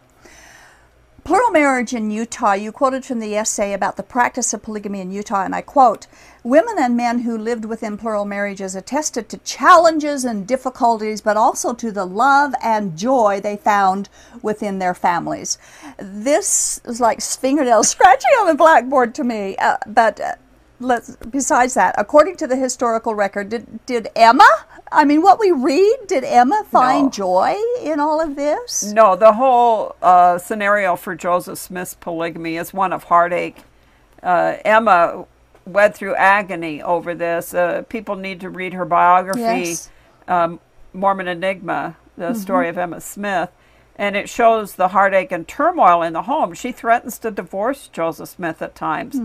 Plural 1.25 1.53
marriage 1.53 1.95
in 1.95 2.11
Utah, 2.11 2.55
you 2.55 2.73
quoted 2.73 3.05
from 3.05 3.21
the 3.21 3.37
essay 3.37 3.73
about 3.73 3.97
the 3.97 4.03
practice 4.03 4.53
of 4.53 4.65
polygamy 4.65 5.01
in 5.01 5.13
Utah, 5.13 5.45
and 5.45 5.55
I 5.55 5.61
quote 5.61 6.09
Women 6.43 6.75
and 6.81 6.97
men 6.97 7.21
who 7.21 7.39
lived 7.39 7.65
within 7.65 7.97
plural 7.97 8.25
marriages 8.25 8.75
attested 8.75 9.29
to 9.29 9.39
challenges 9.39 10.25
and 10.25 10.49
difficulties, 10.49 11.21
but 11.21 11.37
also 11.37 11.75
to 11.75 11.93
the 11.93 12.05
love 12.05 12.55
and 12.61 12.99
joy 12.99 13.39
they 13.41 13.57
found 13.57 14.09
within 14.43 14.81
their 14.81 14.95
families. 14.95 15.59
This 15.97 16.81
is 16.85 17.01
like 17.01 17.21
fingernail 17.21 17.85
scratching 17.85 18.33
on 18.41 18.49
the 18.49 18.55
blackboard 18.55 19.15
to 19.15 19.23
me, 19.23 19.57
uh, 19.59 19.77
but. 19.87 20.19
Uh, 20.19 20.35
let's, 20.83 21.17
besides 21.17 21.75
that, 21.75 21.95
according 21.99 22.37
to 22.37 22.47
the 22.47 22.57
historical 22.57 23.15
record, 23.15 23.49
did, 23.49 23.85
did 23.87 24.09
Emma, 24.17 24.49
I 24.91 25.05
mean, 25.05 25.23
what 25.23 25.39
we 25.39 25.51
read, 25.53 25.97
did 26.07 26.25
Emma 26.25 26.65
find 26.71 27.05
No. 27.07 27.11
joy 27.11 27.57
in 27.83 28.01
all 28.01 28.21
of 28.21 28.37
this? 28.37 28.93
No, 28.93 29.17
the 29.17 29.33
whole 29.33 29.97
uh, 30.03 30.39
scenario 30.39 30.97
for 30.97 31.15
Joseph 31.15 31.59
Smith's 31.59 31.95
polygamy 31.95 32.57
is 32.57 32.75
one 32.75 32.93
of 32.93 33.05
heartache. 33.05 33.59
Uh, 34.23 34.57
Emma 34.65 35.25
went 35.65 35.95
through 35.95 36.15
agony 36.17 36.83
over 36.83 37.15
this. 37.15 37.55
Uh, 37.55 37.83
people 37.89 38.17
need 38.17 38.41
to 38.41 38.51
read 38.51 38.75
her 38.75 38.85
biography, 38.85 39.41
Yes. 39.41 39.91
um, 40.29 40.61
Mormon 40.93 41.29
Enigma, 41.29 41.97
the 42.19 42.35
story 42.35 42.69
of 42.69 42.77
Emma 42.77 43.01
Smith. 43.01 43.51
And 43.97 44.17
it 44.17 44.29
shows 44.29 44.75
the 44.77 44.89
heartache 44.89 45.31
and 45.33 45.47
turmoil 45.47 46.03
in 46.03 46.15
the 46.15 46.23
home. 46.23 46.55
She 46.55 46.73
threatens 46.73 47.19
to 47.21 47.31
divorce 47.31 47.89
Joseph 47.89 48.31
Smith 48.31 48.63
at 48.63 48.75
times. 48.75 49.17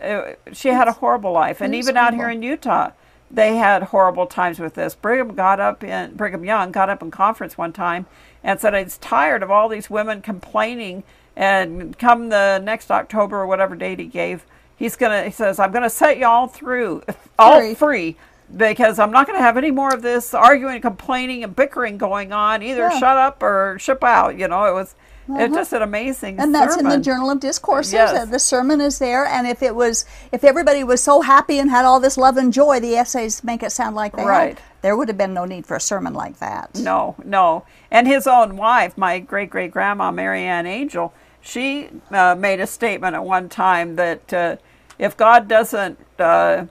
Uh, 0.00 0.34
she 0.52 0.68
had 0.68 0.86
a 0.86 0.92
horrible 0.92 1.32
life. 1.32 1.60
And 1.60 1.74
even 1.74 1.96
out 1.96 2.14
here 2.14 2.30
in 2.30 2.42
Utah, 2.42 2.92
they 3.30 3.56
had 3.56 3.84
horrible 3.84 4.26
times 4.26 4.60
with 4.60 4.74
this. 4.74 4.94
Brigham 4.94 5.34
got 5.34 5.58
up 5.58 5.82
in 5.82 6.14
Brigham 6.14 6.44
Young 6.44 6.70
got 6.70 6.88
up 6.88 7.02
in 7.02 7.10
conference 7.10 7.58
one 7.58 7.72
time 7.72 8.06
and 8.44 8.60
said 8.60 8.74
he's 8.74 8.98
tired 8.98 9.42
of 9.42 9.50
all 9.50 9.68
these 9.68 9.88
women 9.90 10.22
complaining. 10.22 11.02
And 11.34 11.98
come 11.98 12.28
the 12.28 12.60
next 12.62 12.90
October 12.90 13.40
or 13.40 13.46
whatever 13.46 13.74
date 13.74 13.98
he 13.98 14.04
gave, 14.04 14.44
he's 14.76 14.96
gonna. 14.96 15.24
He 15.24 15.30
says, 15.30 15.58
"I'm 15.58 15.72
gonna 15.72 15.88
set 15.88 16.18
you 16.18 16.26
all 16.26 16.46
through, 16.46 17.02
all 17.38 17.58
Free. 17.58 17.74
free." 17.74 18.16
Because 18.56 18.98
I'm 18.98 19.10
not 19.10 19.26
going 19.26 19.38
to 19.38 19.42
have 19.42 19.56
any 19.56 19.70
more 19.70 19.94
of 19.94 20.02
this 20.02 20.34
arguing, 20.34 20.80
complaining, 20.80 21.42
and 21.42 21.56
bickering 21.56 21.96
going 21.98 22.32
on. 22.32 22.62
Either 22.62 22.82
Yeah. 22.82 22.98
shut 22.98 23.16
up 23.16 23.42
or 23.42 23.78
ship 23.78 24.04
out. 24.04 24.36
You 24.38 24.48
know, 24.48 24.64
it 24.66 24.74
was 24.74 24.94
it's 25.28 25.54
just 25.54 25.72
an 25.72 25.82
amazing 25.82 26.38
And 26.40 26.54
that's 26.54 26.76
in 26.76 26.88
the. 26.88 26.98
Journal 26.98 27.30
of 27.30 27.40
Discourses. 27.40 27.92
Yes. 27.92 28.12
Uh, 28.12 28.24
The 28.24 28.38
sermon 28.38 28.80
is 28.80 28.98
there, 28.98 29.24
and 29.24 29.46
if 29.46 29.62
it 29.62 29.74
was, 29.74 30.04
if 30.32 30.44
everybody 30.44 30.84
was 30.84 31.02
so 31.02 31.22
happy 31.22 31.58
and 31.58 31.70
had 31.70 31.84
all 31.84 32.00
this 32.00 32.18
love 32.18 32.36
and 32.36 32.52
joy, 32.52 32.80
the 32.80 32.96
essays 32.96 33.42
make 33.42 33.62
it 33.62 33.70
sound 33.72 33.96
like 33.96 34.14
they 34.16 34.24
Right. 34.24 34.48
had. 34.58 34.60
There 34.82 34.96
would 34.96 35.08
have 35.08 35.16
been 35.16 35.32
no 35.32 35.44
need 35.44 35.64
for 35.64 35.76
a 35.76 35.80
sermon 35.80 36.12
like 36.12 36.38
that. 36.40 36.74
No, 36.74 37.14
no. 37.24 37.64
And 37.90 38.06
his 38.08 38.26
own 38.26 38.56
wife, 38.56 38.98
my 38.98 39.20
great 39.20 39.48
great 39.48 39.70
grandma, 39.70 40.10
Mary 40.10 40.42
Ann 40.42 40.66
Angell, 40.66 41.12
she 41.40 41.88
uh, 42.10 42.34
made 42.34 42.60
a 42.60 42.66
statement 42.66 43.14
at 43.14 43.24
one 43.24 43.48
time 43.48 43.96
that 43.96 44.32
uh, 44.34 44.56
if 44.98 45.16
God 45.16 45.46
doesn't 45.48 45.98
uh, 46.18 46.64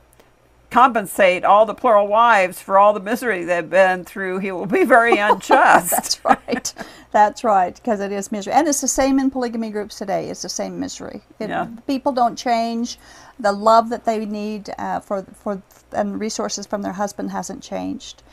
compensate 0.71 1.43
all 1.43 1.65
the 1.65 1.73
plural 1.75 2.07
wives 2.07 2.60
for 2.62 2.79
all 2.79 2.93
the 2.93 2.99
misery 2.99 3.43
they've 3.43 3.69
been 3.69 4.03
through, 4.05 4.39
he 4.39 4.51
will 4.51 4.65
be 4.65 4.84
very 4.84 5.17
unjust. 5.17 5.91
That's 5.91 6.25
right. 6.25 6.73
That's 7.12 7.43
right, 7.43 7.75
because 7.75 7.99
it 7.99 8.12
is 8.13 8.31
misery, 8.31 8.53
and 8.53 8.67
it's 8.69 8.79
the 8.79 8.88
same 8.88 9.19
in 9.19 9.29
polygamy 9.29 9.69
groups 9.69 9.97
today. 9.97 10.29
It's 10.29 10.43
the 10.43 10.49
same 10.49 10.79
misery. 10.79 11.21
It, 11.39 11.49
Yeah. 11.49 11.67
People 11.86 12.13
don't 12.13 12.38
change. 12.38 12.97
The 13.38 13.51
love 13.51 13.89
that 13.89 14.05
they 14.05 14.25
need 14.25 14.69
uh, 14.77 15.01
for 15.01 15.23
for 15.23 15.62
and 15.91 16.19
resources 16.19 16.65
from 16.65 16.84
their 16.84 16.93
husband 16.93 17.31
hasn't 17.31 17.62
changed. 17.62 18.23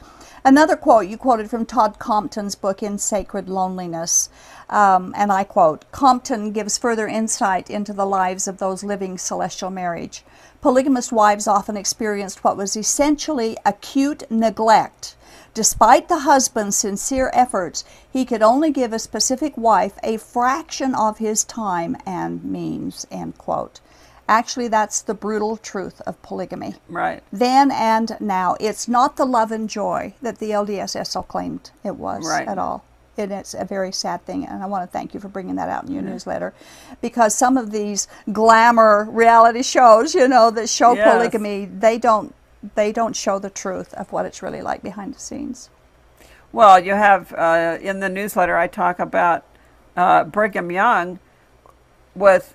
Another 0.44 0.76
quote 0.76 1.08
you 1.08 1.16
quoted 1.16 1.50
from 1.50 1.66
Todd 1.66 1.98
Compton's 1.98 2.54
book 2.54 2.82
In 2.82 2.98
Sacred 2.98 3.48
Loneliness, 3.48 4.28
um, 4.70 5.12
and 5.16 5.32
I 5.32 5.42
quote: 5.42 5.84
Compton 5.90 6.52
gives 6.52 6.78
further 6.78 7.08
insight 7.08 7.68
into 7.68 7.92
the 7.92 8.06
lives 8.06 8.46
of 8.46 8.58
those 8.58 8.84
living 8.84 9.18
celestial 9.18 9.70
marriage. 9.70 10.24
Polygamous 10.60 11.10
wives 11.10 11.48
often 11.48 11.76
experienced 11.76 12.44
what 12.44 12.56
was 12.56 12.76
essentially 12.76 13.56
acute 13.66 14.30
neglect. 14.30 15.16
Despite 15.54 16.08
the 16.08 16.20
husband's 16.20 16.76
sincere 16.76 17.32
efforts, 17.34 17.82
he 18.08 18.24
could 18.24 18.42
only 18.42 18.70
give 18.70 18.92
a 18.92 18.98
specific 19.00 19.56
wife 19.56 19.98
a 20.04 20.18
fraction 20.18 20.94
of 20.94 21.18
his 21.18 21.42
time 21.42 21.96
and 22.06 22.44
means. 22.44 23.06
End 23.10 23.36
quote. 23.38 23.80
Actually, 24.28 24.68
that's 24.68 25.00
the 25.00 25.14
brutal 25.14 25.56
truth 25.56 26.00
of 26.02 26.20
polygamy. 26.22 26.74
right. 26.88 27.22
Then 27.32 27.70
and 27.70 28.16
now, 28.20 28.56
it's 28.60 28.86
not 28.86 29.16
the 29.16 29.24
love 29.24 29.50
and 29.50 29.68
joy 29.70 30.14
that 30.20 30.38
the 30.38 30.50
LDS 30.50 30.94
essays 30.94 31.16
claimed 31.28 31.70
it 31.82 31.96
was 31.96 32.26
Right. 32.26 32.46
at 32.46 32.58
all. 32.58 32.84
And 33.16 33.32
it's 33.32 33.52
a 33.54 33.64
very 33.64 33.90
sad 33.90 34.24
thing, 34.26 34.46
and 34.46 34.62
I 34.62 34.66
want 34.66 34.84
to 34.88 34.92
thank 34.92 35.12
you 35.12 35.18
for 35.18 35.26
bringing 35.28 35.56
that 35.56 35.68
out 35.68 35.84
in 35.86 35.92
your 35.92 36.02
newsletter, 36.04 36.52
because 37.00 37.34
some 37.34 37.56
of 37.56 37.72
these 37.72 38.06
glamour 38.32 39.08
reality 39.10 39.62
shows, 39.62 40.14
you 40.14 40.28
know, 40.28 40.50
that 40.52 40.68
show 40.68 40.92
Yes. 40.94 41.10
polygamy, 41.16 41.64
they 41.64 41.98
don't 41.98 42.34
they 42.74 42.90
don't 42.92 43.14
show 43.14 43.38
the 43.38 43.50
truth 43.50 43.94
of 43.94 44.10
what 44.12 44.26
it's 44.26 44.42
really 44.42 44.60
like 44.62 44.82
behind 44.82 45.14
the 45.14 45.20
scenes. 45.20 45.70
Well, 46.52 46.78
you 46.80 46.94
have 46.94 47.32
uh, 47.32 47.78
in 47.80 48.00
the 48.00 48.08
newsletter 48.08 48.56
I 48.56 48.66
talk 48.66 48.98
about 48.98 49.44
uh, 49.96 50.24
Brigham 50.24 50.70
Young 50.72 51.18
with 52.16 52.54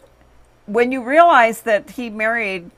when 0.66 0.92
you 0.92 1.04
realize 1.04 1.62
that 1.62 1.92
he 1.92 2.10
married 2.10 2.72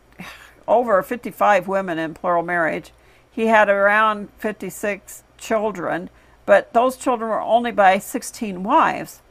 over 0.68 1.02
55 1.04 1.68
women 1.68 1.98
in 1.98 2.14
plural 2.14 2.44
marriage, 2.44 2.92
he 3.30 3.48
had 3.48 3.70
around 3.70 4.30
56 4.38 5.24
children, 5.38 6.10
but 6.46 6.74
those 6.74 6.98
children 6.98 7.30
were 7.30 7.42
only 7.42 7.72
by 7.72 8.00
16 8.00 8.64
wives. 8.64 9.22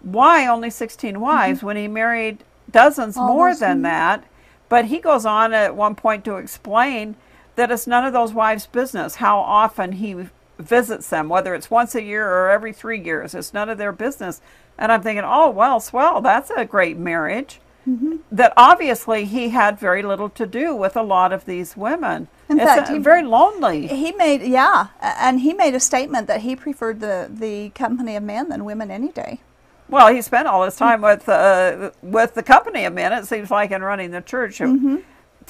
Why 0.00 0.46
only 0.46 0.70
16 0.70 1.20
wives 1.20 1.62
when 1.62 1.76
he 1.76 1.88
married 1.88 2.44
dozens 2.70 3.14
Mm-hmm. 3.14 3.22
All 3.22 3.34
more 3.34 3.54
than 3.54 3.78
women. 3.78 3.82
that? 3.82 4.24
But 4.68 4.86
he 4.86 4.98
goes 4.98 5.26
on 5.26 5.52
at 5.52 5.76
one 5.76 5.94
point 5.94 6.24
to 6.24 6.36
explain 6.36 7.16
that 7.56 7.70
it's 7.70 7.86
none 7.86 8.04
of 8.04 8.12
those 8.12 8.32
wives' 8.32 8.66
business 8.66 9.16
how 9.16 9.38
often 9.38 9.92
he 9.92 10.28
visits 10.58 11.08
them, 11.10 11.28
whether 11.28 11.54
it's 11.54 11.70
once 11.70 11.94
a 11.94 12.02
year 12.02 12.26
or 12.26 12.50
every 12.50 12.72
three 12.72 13.00
years. 13.00 13.34
It's 13.34 13.52
none 13.52 13.68
of 13.68 13.78
their 13.78 13.92
business. 13.92 14.40
And 14.78 14.90
I'm 14.90 15.02
thinking, 15.02 15.24
oh, 15.24 15.50
well, 15.50 15.78
swell, 15.80 16.20
that's 16.20 16.50
a 16.50 16.64
great 16.64 16.96
marriage. 16.96 17.60
Mm-hmm. 17.88 18.16
That 18.30 18.52
obviously 18.56 19.24
he 19.24 19.48
had 19.48 19.78
very 19.78 20.02
little 20.02 20.28
to 20.30 20.46
do 20.46 20.74
with 20.76 20.96
a 20.96 21.02
lot 21.02 21.32
of 21.32 21.44
these 21.46 21.76
women. 21.76 22.28
In 22.48 22.60
it's 22.60 22.70
fact, 22.70 22.88
uh, 22.90 22.92
he- 22.94 22.98
very 23.00 23.22
lonely. 23.24 23.88
He 23.88 24.12
made 24.12 24.42
yeah, 24.42 24.88
and 25.00 25.40
he 25.40 25.52
made 25.52 25.74
a 25.74 25.80
statement 25.80 26.26
that 26.28 26.42
he 26.42 26.54
preferred 26.56 27.00
the 27.00 27.28
the 27.28 27.70
company 27.70 28.14
of 28.16 28.22
men 28.22 28.48
than 28.50 28.64
women 28.64 28.90
any 28.90 29.08
day. 29.08 29.40
Well, 29.88 30.14
he 30.14 30.22
spent 30.22 30.46
all 30.48 30.62
his 30.62 30.76
time 30.76 31.02
with 31.02 31.28
uh, 31.28 31.90
with 32.02 32.34
the 32.34 32.42
company 32.42 32.84
of 32.84 32.92
men. 32.94 33.12
It 33.12 33.26
seems 33.26 33.50
like 33.50 33.70
in 33.72 33.82
running 33.82 34.10
the 34.12 34.20
church. 34.20 34.58
To 34.58 34.68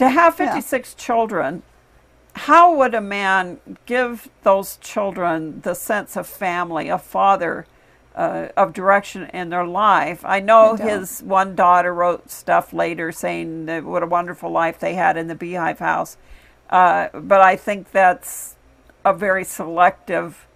have 0.08 0.34
Mm-hmm. 0.34 0.42
Yeah. 0.42 0.54
56 0.54 0.94
children, 0.94 1.62
how 2.34 2.74
would 2.74 2.94
a 2.94 3.00
man 3.02 3.60
give 3.84 4.30
those 4.42 4.78
children 4.78 5.60
the 5.60 5.74
sense 5.74 6.16
of 6.16 6.26
family, 6.26 6.88
a 6.88 6.98
father, 6.98 7.66
uh, 8.14 8.48
of 8.56 8.72
direction 8.72 9.24
in 9.32 9.50
their 9.50 9.64
life? 9.66 10.24
I 10.24 10.40
know 10.40 10.76
his 10.76 11.20
one 11.22 11.54
daughter 11.54 11.94
wrote 11.94 12.30
stuff 12.30 12.72
later 12.72 13.12
saying 13.12 13.66
that 13.66 13.84
what 13.84 14.02
a 14.02 14.06
wonderful 14.06 14.50
life 14.50 14.78
they 14.78 14.94
had 14.94 15.16
in 15.16 15.28
the 15.28 15.34
Beehive 15.34 15.78
House, 15.78 16.16
uh, 16.70 17.08
but 17.14 17.40
I 17.40 17.56
think 17.56 17.90
that's 17.92 18.56
a 19.04 19.12
very 19.12 19.44
selective 19.44 20.46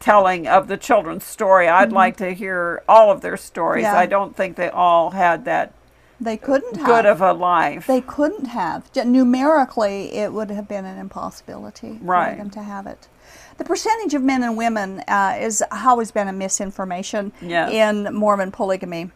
telling 0.00 0.46
of 0.46 0.68
the 0.68 0.76
children's 0.76 1.24
story. 1.24 1.66
I'd 1.66 1.90
like 1.92 2.16
to 2.18 2.32
hear 2.34 2.82
all 2.88 3.10
of 3.10 3.22
their 3.22 3.36
stories. 3.38 3.84
Mm-hmm. 3.86 3.94
Yeah. 3.94 4.00
I 4.00 4.06
don't 4.06 4.36
think 4.36 4.56
they 4.56 4.68
all 4.68 5.10
had 5.12 5.46
that 5.46 5.72
They 6.20 6.36
couldn't 6.36 6.76
have. 6.76 6.86
good 6.86 7.06
of 7.06 7.22
a 7.22 7.32
life. 7.32 7.86
They 7.86 8.02
couldn't 8.02 8.46
have. 8.46 8.94
Numerically, 8.94 10.12
it 10.12 10.32
would 10.34 10.50
have 10.50 10.68
been 10.68 10.84
an 10.84 10.98
impossibility 10.98 11.98
Right. 12.02 12.32
for 12.32 12.36
them 12.36 12.50
to 12.50 12.62
have 12.62 12.86
it. 12.86 13.08
The 13.56 13.64
percentage 13.64 14.14
of 14.14 14.22
men 14.22 14.42
and 14.42 14.56
women 14.56 15.00
uh, 15.06 15.36
is 15.38 15.62
always 15.70 16.10
been 16.10 16.28
a 16.28 16.32
misinformation 16.32 17.32
Yes. 17.40 17.70
in 17.72 18.12
Mormon 18.14 18.50
polygamy. 18.50 19.10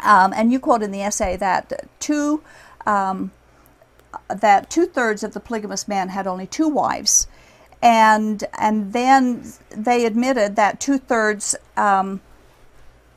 Um, 0.00 0.32
and 0.34 0.52
you 0.52 0.60
quote 0.60 0.82
in 0.82 0.90
the 0.90 1.02
essay 1.02 1.36
that 1.36 1.88
two 2.00 2.42
um, 2.86 3.32
that 4.28 4.70
two 4.70 4.86
thirds 4.86 5.22
of 5.22 5.34
the 5.34 5.40
polygamous 5.40 5.86
men 5.88 6.10
had 6.10 6.26
only 6.26 6.46
two 6.46 6.68
wives, 6.68 7.26
and 7.82 8.44
and 8.58 8.92
then 8.92 9.42
they 9.70 10.06
admitted 10.06 10.54
that 10.56 10.80
two 10.80 10.98
thirds 10.98 11.56
um, 11.76 12.20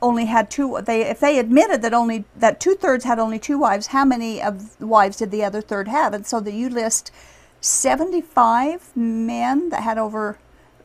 only 0.02 0.24
had 0.26 0.50
two. 0.50 0.80
They 0.84 1.02
if 1.02 1.20
they 1.20 1.38
admitted 1.38 1.82
that 1.82 1.94
only 1.94 2.24
that 2.36 2.58
two 2.58 2.74
thirds 2.74 3.04
had 3.04 3.20
only 3.20 3.38
two 3.38 3.58
wives, 3.58 3.88
how 3.88 4.04
many 4.04 4.42
of 4.42 4.76
the 4.78 4.86
wives 4.86 5.18
did 5.18 5.30
the 5.30 5.44
other 5.44 5.60
third 5.60 5.86
have? 5.86 6.12
And 6.12 6.26
so 6.26 6.40
that 6.40 6.52
you 6.52 6.68
list 6.68 7.12
seventy 7.62 8.20
five 8.20 8.94
men 8.94 9.70
that 9.70 9.82
had 9.82 9.96
over 9.96 10.38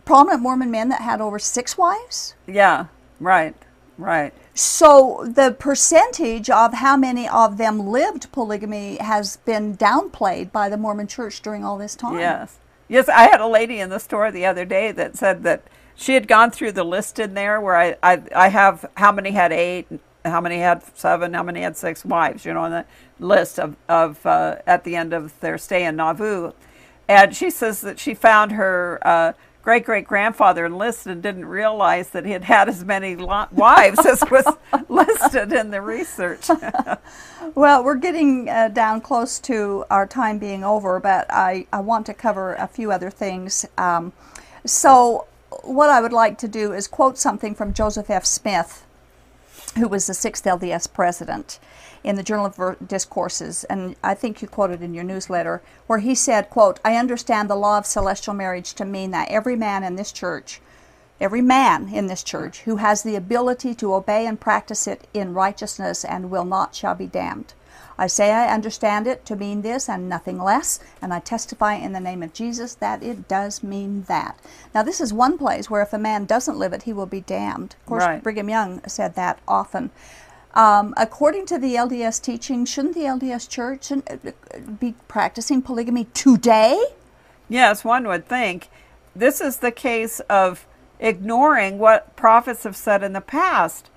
prominent 0.05 0.41
Mormon 0.41 0.71
men 0.71 0.87
that 0.89 1.01
had 1.01 1.19
over 1.19 1.37
six 1.37 1.77
wives. 1.77 2.35
yeah, 2.47 2.85
right, 3.19 3.55
right. 3.97 4.33
So 4.53 5.29
the 5.29 5.55
percentage 5.59 6.49
of 6.49 6.75
how 6.75 6.95
many 6.95 7.27
of 7.27 7.57
them 7.57 7.87
lived 7.87 8.31
polygamy 8.31 8.97
has 8.97 9.37
been 9.37 9.75
downplayed 9.75 10.51
by 10.51 10.69
the 10.69 10.77
Mormon 10.77 11.07
Church 11.07 11.41
during 11.41 11.65
all 11.65 11.77
this 11.77 11.95
time. 11.95 12.17
Yes. 12.17 12.57
Yes, 12.87 13.09
I 13.09 13.23
had 13.23 13.41
a 13.41 13.47
lady 13.47 13.79
in 13.79 13.89
the 13.89 13.99
store 13.99 14.31
the 14.31 14.45
other 14.45 14.63
day 14.63 14.93
that 14.93 15.17
said 15.17 15.43
that 15.43 15.63
she 15.93 16.13
had 16.13 16.27
gone 16.27 16.51
through 16.51 16.71
the 16.71 16.85
list 16.85 17.19
in 17.19 17.33
there 17.33 17.59
where 17.59 17.75
I, 17.75 17.97
I, 18.01 18.21
I 18.33 18.47
have 18.47 18.89
how 18.95 19.11
many 19.11 19.31
had 19.31 19.51
eight 19.51 19.87
how 20.23 20.41
many 20.41 20.57
had 20.57 20.83
seven, 20.97 21.33
how 21.33 21.43
many 21.43 21.61
had 21.61 21.77
six 21.77 22.03
wives, 22.03 22.45
you 22.45 22.53
know, 22.53 22.61
on 22.61 22.71
the 22.71 22.85
list 23.19 23.59
of, 23.59 23.75
of 23.87 24.25
uh, 24.25 24.57
at 24.65 24.83
the 24.83 24.95
end 24.95 25.13
of 25.13 25.39
their 25.39 25.57
stay 25.57 25.85
in 25.85 25.95
Nauvoo. 25.95 26.51
And 27.07 27.35
she 27.35 27.49
says 27.49 27.81
that 27.81 27.99
she 27.99 28.13
found 28.13 28.51
her 28.53 28.99
uh, 29.01 29.33
great 29.67 29.83
great 29.83 30.07
grandfather 30.07 30.65
enlisted 30.65 31.11
and 31.11 31.21
didn't 31.21 31.45
realize 31.45 32.11
that 32.11 32.25
he 32.25 32.31
had 32.31 32.45
had 32.45 32.69
as 32.69 32.85
many 32.85 33.17
lo- 33.17 33.47
wives 33.51 34.05
as 34.05 34.23
was 34.31 34.45
listed 34.89 35.51
in 35.51 35.71
the 35.71 35.81
research. 35.81 36.49
well, 37.55 37.83
we're 37.83 37.95
getting 37.95 38.49
uh, 38.49 38.69
down 38.69 39.01
close 39.01 39.39
to 39.39 39.83
our 39.89 40.07
time 40.07 40.37
being 40.37 40.63
over, 40.63 41.01
but 41.01 41.25
I, 41.29 41.67
I 41.73 41.81
want 41.81 42.05
to 42.05 42.13
cover 42.13 42.55
a 42.55 42.67
few 42.67 42.93
other 42.93 43.09
things. 43.09 43.65
Um, 43.77 44.13
so, 44.65 45.27
what 45.63 45.89
I 45.89 46.01
would 46.01 46.13
like 46.13 46.37
to 46.37 46.47
do 46.47 46.71
is 46.71 46.87
quote 46.87 47.17
something 47.17 47.53
from 47.53 47.73
Joseph 47.73 48.09
F. 48.09 48.25
Smith, 48.25 48.85
who 49.77 49.89
was 49.89 50.07
the 50.07 50.13
sixth 50.13 50.45
LDS 50.45 50.93
president 50.93 51.59
in 52.03 52.15
the 52.15 52.23
Journal 52.23 52.45
of 52.45 52.87
Discourses, 52.87 53.63
and 53.65 53.95
I 54.03 54.13
think 54.13 54.41
you 54.41 54.47
quoted 54.47 54.81
in 54.81 54.93
your 54.93 55.03
newsletter, 55.03 55.61
where 55.87 55.99
he 55.99 56.15
said, 56.15 56.49
quote, 56.49 56.79
I 56.83 56.95
understand 56.95 57.49
the 57.49 57.55
law 57.55 57.77
of 57.77 57.85
celestial 57.85 58.33
marriage 58.33 58.73
to 58.75 58.85
mean 58.85 59.11
that 59.11 59.29
every 59.29 59.55
man 59.55 59.83
in 59.83 59.95
this 59.95 60.11
church, 60.11 60.61
every 61.19 61.41
man 61.41 61.89
in 61.93 62.07
this 62.07 62.23
church 62.23 62.59
who 62.61 62.77
has 62.77 63.03
the 63.03 63.15
ability 63.15 63.73
to 63.75 63.93
obey 63.93 64.25
and 64.25 64.39
practice 64.39 64.87
it 64.87 65.07
in 65.13 65.33
righteousness 65.33 66.05
and 66.05 66.29
will 66.29 66.45
not 66.45 66.75
shall 66.75 66.95
be 66.95 67.07
damned. 67.07 67.53
I 67.99 68.05
say 68.05 68.31
I 68.31 68.53
understand 68.53 69.07
it 69.07 69.25
to 69.25 69.35
mean 69.35 69.63
this 69.63 69.89
and 69.89 70.07
nothing 70.07 70.37
less, 70.37 70.79
and 71.01 71.11
I 71.11 71.19
testify 71.19 71.73
in 71.75 71.93
the 71.93 71.99
name 71.99 72.21
of 72.21 72.33
Jesus 72.33 72.75
that 72.75 73.01
it 73.01 73.27
does 73.27 73.63
mean 73.63 74.03
that. 74.03 74.37
Now, 74.75 74.83
this 74.83 75.01
is 75.01 75.11
one 75.11 75.37
place 75.37 75.69
where 75.69 75.81
if 75.81 75.93
a 75.93 75.97
man 75.97 76.25
doesn't 76.25 76.59
live 76.59 76.73
it, 76.73 76.83
he 76.83 76.93
will 76.93 77.07
be 77.07 77.21
damned. 77.21 77.75
Of 77.79 77.85
course, 77.87 78.03
right. 78.03 78.21
Brigham 78.21 78.49
Young 78.49 78.87
said 78.87 79.15
that 79.15 79.39
often. 79.47 79.89
Um, 80.57 80.95
according 80.97 81.45
to 81.47 81.59
the 81.59 81.75
LDS 81.75 82.19
teaching, 82.19 82.65
shouldn't 82.65 82.95
the 82.95 83.01
LDS 83.01 83.47
Church 83.47 83.91
uh, 83.91 83.99
be 84.79 84.95
practicing 85.07 85.61
polygamy 85.61 86.05
today? 86.15 86.83
Yes, 87.47 87.85
one 87.85 88.07
would 88.07 88.27
think. 88.27 88.69
This 89.15 89.39
is 89.39 89.57
the 89.57 89.71
case 89.71 90.19
of 90.21 90.65
ignoring 90.99 91.77
what 91.77 92.15
prophets 92.15 92.63
have 92.63 92.75
said 92.75 93.03
in 93.03 93.13
the 93.13 93.21
past. 93.21 93.91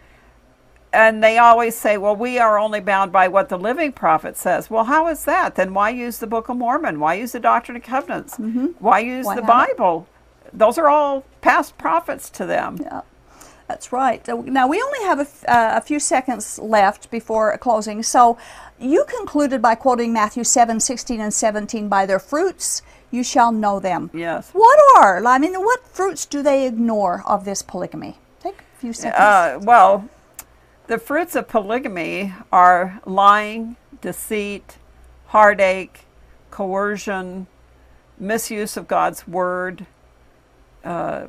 And 0.92 1.24
they 1.24 1.38
always 1.38 1.76
say, 1.76 1.96
well, 1.96 2.14
we 2.14 2.38
are 2.38 2.58
only 2.58 2.80
bound 2.80 3.10
by 3.10 3.26
what 3.26 3.48
the 3.48 3.58
living 3.58 3.92
prophet 3.92 4.36
says. 4.36 4.68
Well, 4.68 4.84
how 4.84 5.06
is 5.08 5.24
that? 5.24 5.54
Then 5.54 5.72
why 5.72 5.90
use 5.90 6.18
the 6.18 6.26
Book 6.26 6.50
of 6.50 6.58
Mormon? 6.58 7.00
Why 7.00 7.14
use 7.14 7.32
the 7.32 7.40
Doctrine 7.40 7.76
and 7.76 7.84
Covenants? 7.84 8.36
Mm-hmm. 8.36 8.66
Why 8.80 8.98
use 8.98 9.24
why 9.24 9.36
the 9.36 9.42
Bible? 9.42 10.08
It? 10.44 10.58
Those 10.58 10.76
are 10.76 10.88
all 10.88 11.24
past 11.40 11.78
prophets 11.78 12.28
to 12.30 12.44
them. 12.44 12.78
Yeah. 12.82 13.00
That's 13.70 13.92
right. 13.92 14.26
Now, 14.26 14.66
we 14.66 14.82
only 14.82 14.98
have 15.04 15.20
a, 15.20 15.50
uh, 15.50 15.76
a, 15.76 15.80
few 15.80 16.00
seconds 16.00 16.58
left 16.58 17.08
before 17.08 17.56
closing. 17.58 18.02
So, 18.02 18.36
you 18.80 19.04
concluded 19.04 19.62
by 19.62 19.76
quoting 19.76 20.12
Matthew 20.12 20.42
7 20.42 20.80
16 20.80 21.20
and 21.20 21.32
17 21.32 21.88
by 21.88 22.04
their 22.04 22.18
fruits 22.18 22.82
you 23.12 23.22
shall 23.22 23.52
know 23.52 23.78
them. 23.78 24.10
Yes. 24.12 24.50
What 24.52 24.76
are, 24.96 25.24
I 25.24 25.38
mean, 25.38 25.54
what 25.54 25.86
fruits 25.86 26.26
do 26.26 26.42
they 26.42 26.66
ignore 26.66 27.22
of 27.26 27.44
this 27.44 27.62
polygamy? 27.62 28.18
Take 28.40 28.58
a 28.58 28.78
few 28.80 28.92
seconds. 28.92 29.20
Uh, 29.20 29.60
well, 29.62 30.08
the 30.88 30.98
fruits 30.98 31.36
of 31.36 31.46
polygamy 31.46 32.32
are 32.50 33.00
lying, 33.06 33.76
deceit, 34.00 34.78
heartache, 35.26 36.06
coercion, 36.50 37.46
misuse 38.18 38.76
of 38.76 38.88
God's 38.88 39.28
word, 39.28 39.86
uh, 40.84 41.28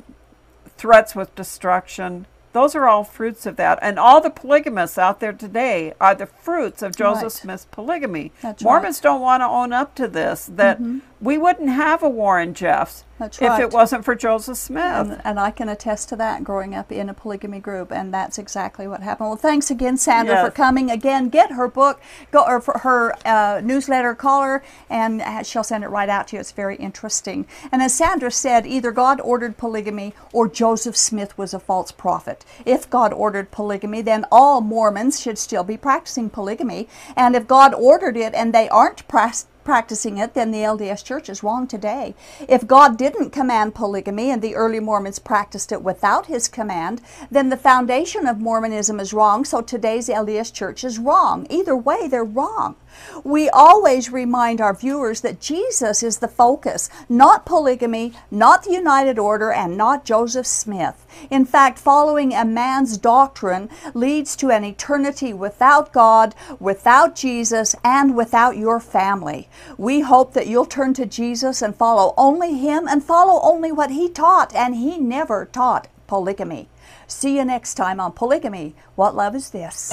threats 0.76 1.14
with 1.14 1.32
destruction, 1.36 2.26
those 2.52 2.74
are 2.74 2.86
all 2.86 3.04
fruits 3.04 3.46
of 3.46 3.56
that. 3.56 3.78
And 3.82 3.98
all 3.98 4.20
the 4.20 4.30
polygamists 4.30 4.98
out 4.98 5.20
there 5.20 5.32
today 5.32 5.94
are 6.00 6.14
the 6.14 6.26
fruits 6.26 6.82
of 6.82 6.96
Joseph 6.96 7.22
right. 7.22 7.32
Smith's 7.32 7.66
polygamy. 7.70 8.32
That's 8.42 8.62
Mormons 8.62 8.98
right. 8.98 9.02
don't 9.02 9.20
want 9.20 9.40
to 9.40 9.46
own 9.46 9.72
up 9.72 9.94
to 9.96 10.08
this, 10.08 10.46
that 10.46 10.78
mm-hmm. 10.80 10.98
We 11.22 11.38
wouldn't 11.38 11.68
have 11.68 12.02
a 12.02 12.08
Warren 12.08 12.52
Jeffs 12.52 13.04
if 13.20 13.60
it 13.60 13.70
wasn't 13.70 14.04
for 14.04 14.16
Joseph 14.16 14.56
Smith. 14.56 14.82
And, 14.82 15.20
and, 15.24 15.38
I 15.38 15.52
can 15.52 15.68
attest 15.68 16.08
to 16.08 16.16
that 16.16 16.42
growing 16.42 16.74
up 16.74 16.90
in 16.90 17.08
a 17.08 17.14
polygamy 17.14 17.60
group, 17.60 17.92
and 17.92 18.12
that's 18.12 18.38
exactly 18.38 18.88
what 18.88 19.02
happened. 19.02 19.28
Well, 19.28 19.36
thanks 19.36 19.70
again, 19.70 19.96
Sandra, 19.96 20.34
yes. 20.34 20.44
for 20.44 20.50
coming. 20.50 20.90
Again, 20.90 21.28
get 21.28 21.52
her 21.52 21.68
book, 21.68 22.00
go 22.32 22.44
or 22.44 22.60
for 22.60 22.78
her 22.78 23.14
uh, 23.24 23.60
newsletter, 23.62 24.16
call 24.16 24.42
her, 24.42 24.64
and 24.90 25.22
she'll 25.46 25.62
send 25.62 25.84
it 25.84 25.88
right 25.88 26.08
out 26.08 26.28
to 26.28 26.36
you. 26.36 26.40
It's 26.40 26.50
very 26.50 26.74
interesting. 26.74 27.46
And 27.70 27.80
as 27.80 27.94
Sandra 27.94 28.32
said, 28.32 28.66
either 28.66 28.90
God 28.90 29.20
ordered 29.20 29.56
polygamy 29.56 30.14
or 30.32 30.48
Joseph 30.48 30.96
Smith 30.96 31.38
was 31.38 31.54
a 31.54 31.60
false 31.60 31.92
prophet. 31.92 32.44
If 32.66 32.90
God 32.90 33.12
ordered 33.12 33.52
polygamy, 33.52 34.02
then 34.02 34.26
all 34.32 34.60
Mormons 34.60 35.20
should 35.20 35.38
still 35.38 35.62
be 35.62 35.76
practicing 35.76 36.30
polygamy. 36.30 36.88
And 37.14 37.36
if 37.36 37.46
God 37.46 37.74
ordered 37.74 38.16
it 38.16 38.34
and 38.34 38.52
they 38.52 38.68
aren't 38.68 39.06
practicing, 39.06 39.51
practicing 39.64 40.18
it, 40.18 40.34
then 40.34 40.50
the 40.50 40.58
LDS 40.58 41.04
Church 41.04 41.28
is 41.28 41.42
wrong 41.42 41.66
today. 41.66 42.14
If 42.48 42.66
God 42.66 42.96
didn't 42.96 43.30
command 43.30 43.74
polygamy 43.74 44.30
and 44.30 44.42
the 44.42 44.54
early 44.54 44.80
Mormons 44.80 45.18
practiced 45.18 45.72
it 45.72 45.82
without 45.82 46.26
his 46.26 46.48
command, 46.48 47.00
then 47.30 47.48
the 47.48 47.56
foundation 47.56 48.26
of 48.26 48.40
Mormonism 48.40 49.00
is 49.00 49.12
wrong, 49.12 49.44
so 49.44 49.60
today's 49.60 50.08
LDS 50.08 50.52
Church 50.52 50.84
is 50.84 50.98
wrong. 50.98 51.46
Either 51.50 51.76
way, 51.76 52.08
they're 52.08 52.24
wrong. 52.24 52.76
We 53.24 53.48
always 53.48 54.10
remind 54.10 54.60
our 54.60 54.74
viewers 54.74 55.20
that 55.20 55.40
Jesus 55.40 56.02
is 56.02 56.18
the 56.18 56.28
focus, 56.28 56.88
not 57.08 57.46
polygamy, 57.46 58.12
not 58.30 58.64
the 58.64 58.72
United 58.72 59.18
Order, 59.18 59.52
and 59.52 59.76
not 59.76 60.04
Joseph 60.04 60.46
Smith. 60.46 61.06
In 61.30 61.44
fact, 61.44 61.78
following 61.78 62.32
a 62.32 62.44
man's 62.44 62.98
doctrine 62.98 63.68
leads 63.94 64.34
to 64.36 64.50
an 64.50 64.64
eternity 64.64 65.32
without 65.32 65.92
God, 65.92 66.34
without 66.58 67.14
Jesus, 67.14 67.74
and 67.84 68.16
without 68.16 68.56
your 68.56 68.80
family. 68.80 69.48
We 69.76 70.00
hope 70.00 70.32
that 70.34 70.46
you'll 70.46 70.66
turn 70.66 70.94
to 70.94 71.06
Jesus 71.06 71.62
and 71.62 71.76
follow 71.76 72.14
only 72.16 72.58
Him 72.58 72.88
and 72.88 73.02
follow 73.02 73.40
only 73.42 73.72
what 73.72 73.90
He 73.90 74.08
taught, 74.08 74.54
and 74.54 74.74
He 74.74 74.98
never 74.98 75.46
taught 75.46 75.88
polygamy. 76.06 76.68
See 77.06 77.36
you 77.36 77.44
next 77.44 77.74
time 77.74 78.00
on 78.00 78.12
Polygamy. 78.12 78.74
What 78.96 79.14
Love 79.14 79.34
is 79.34 79.50
This? 79.50 79.92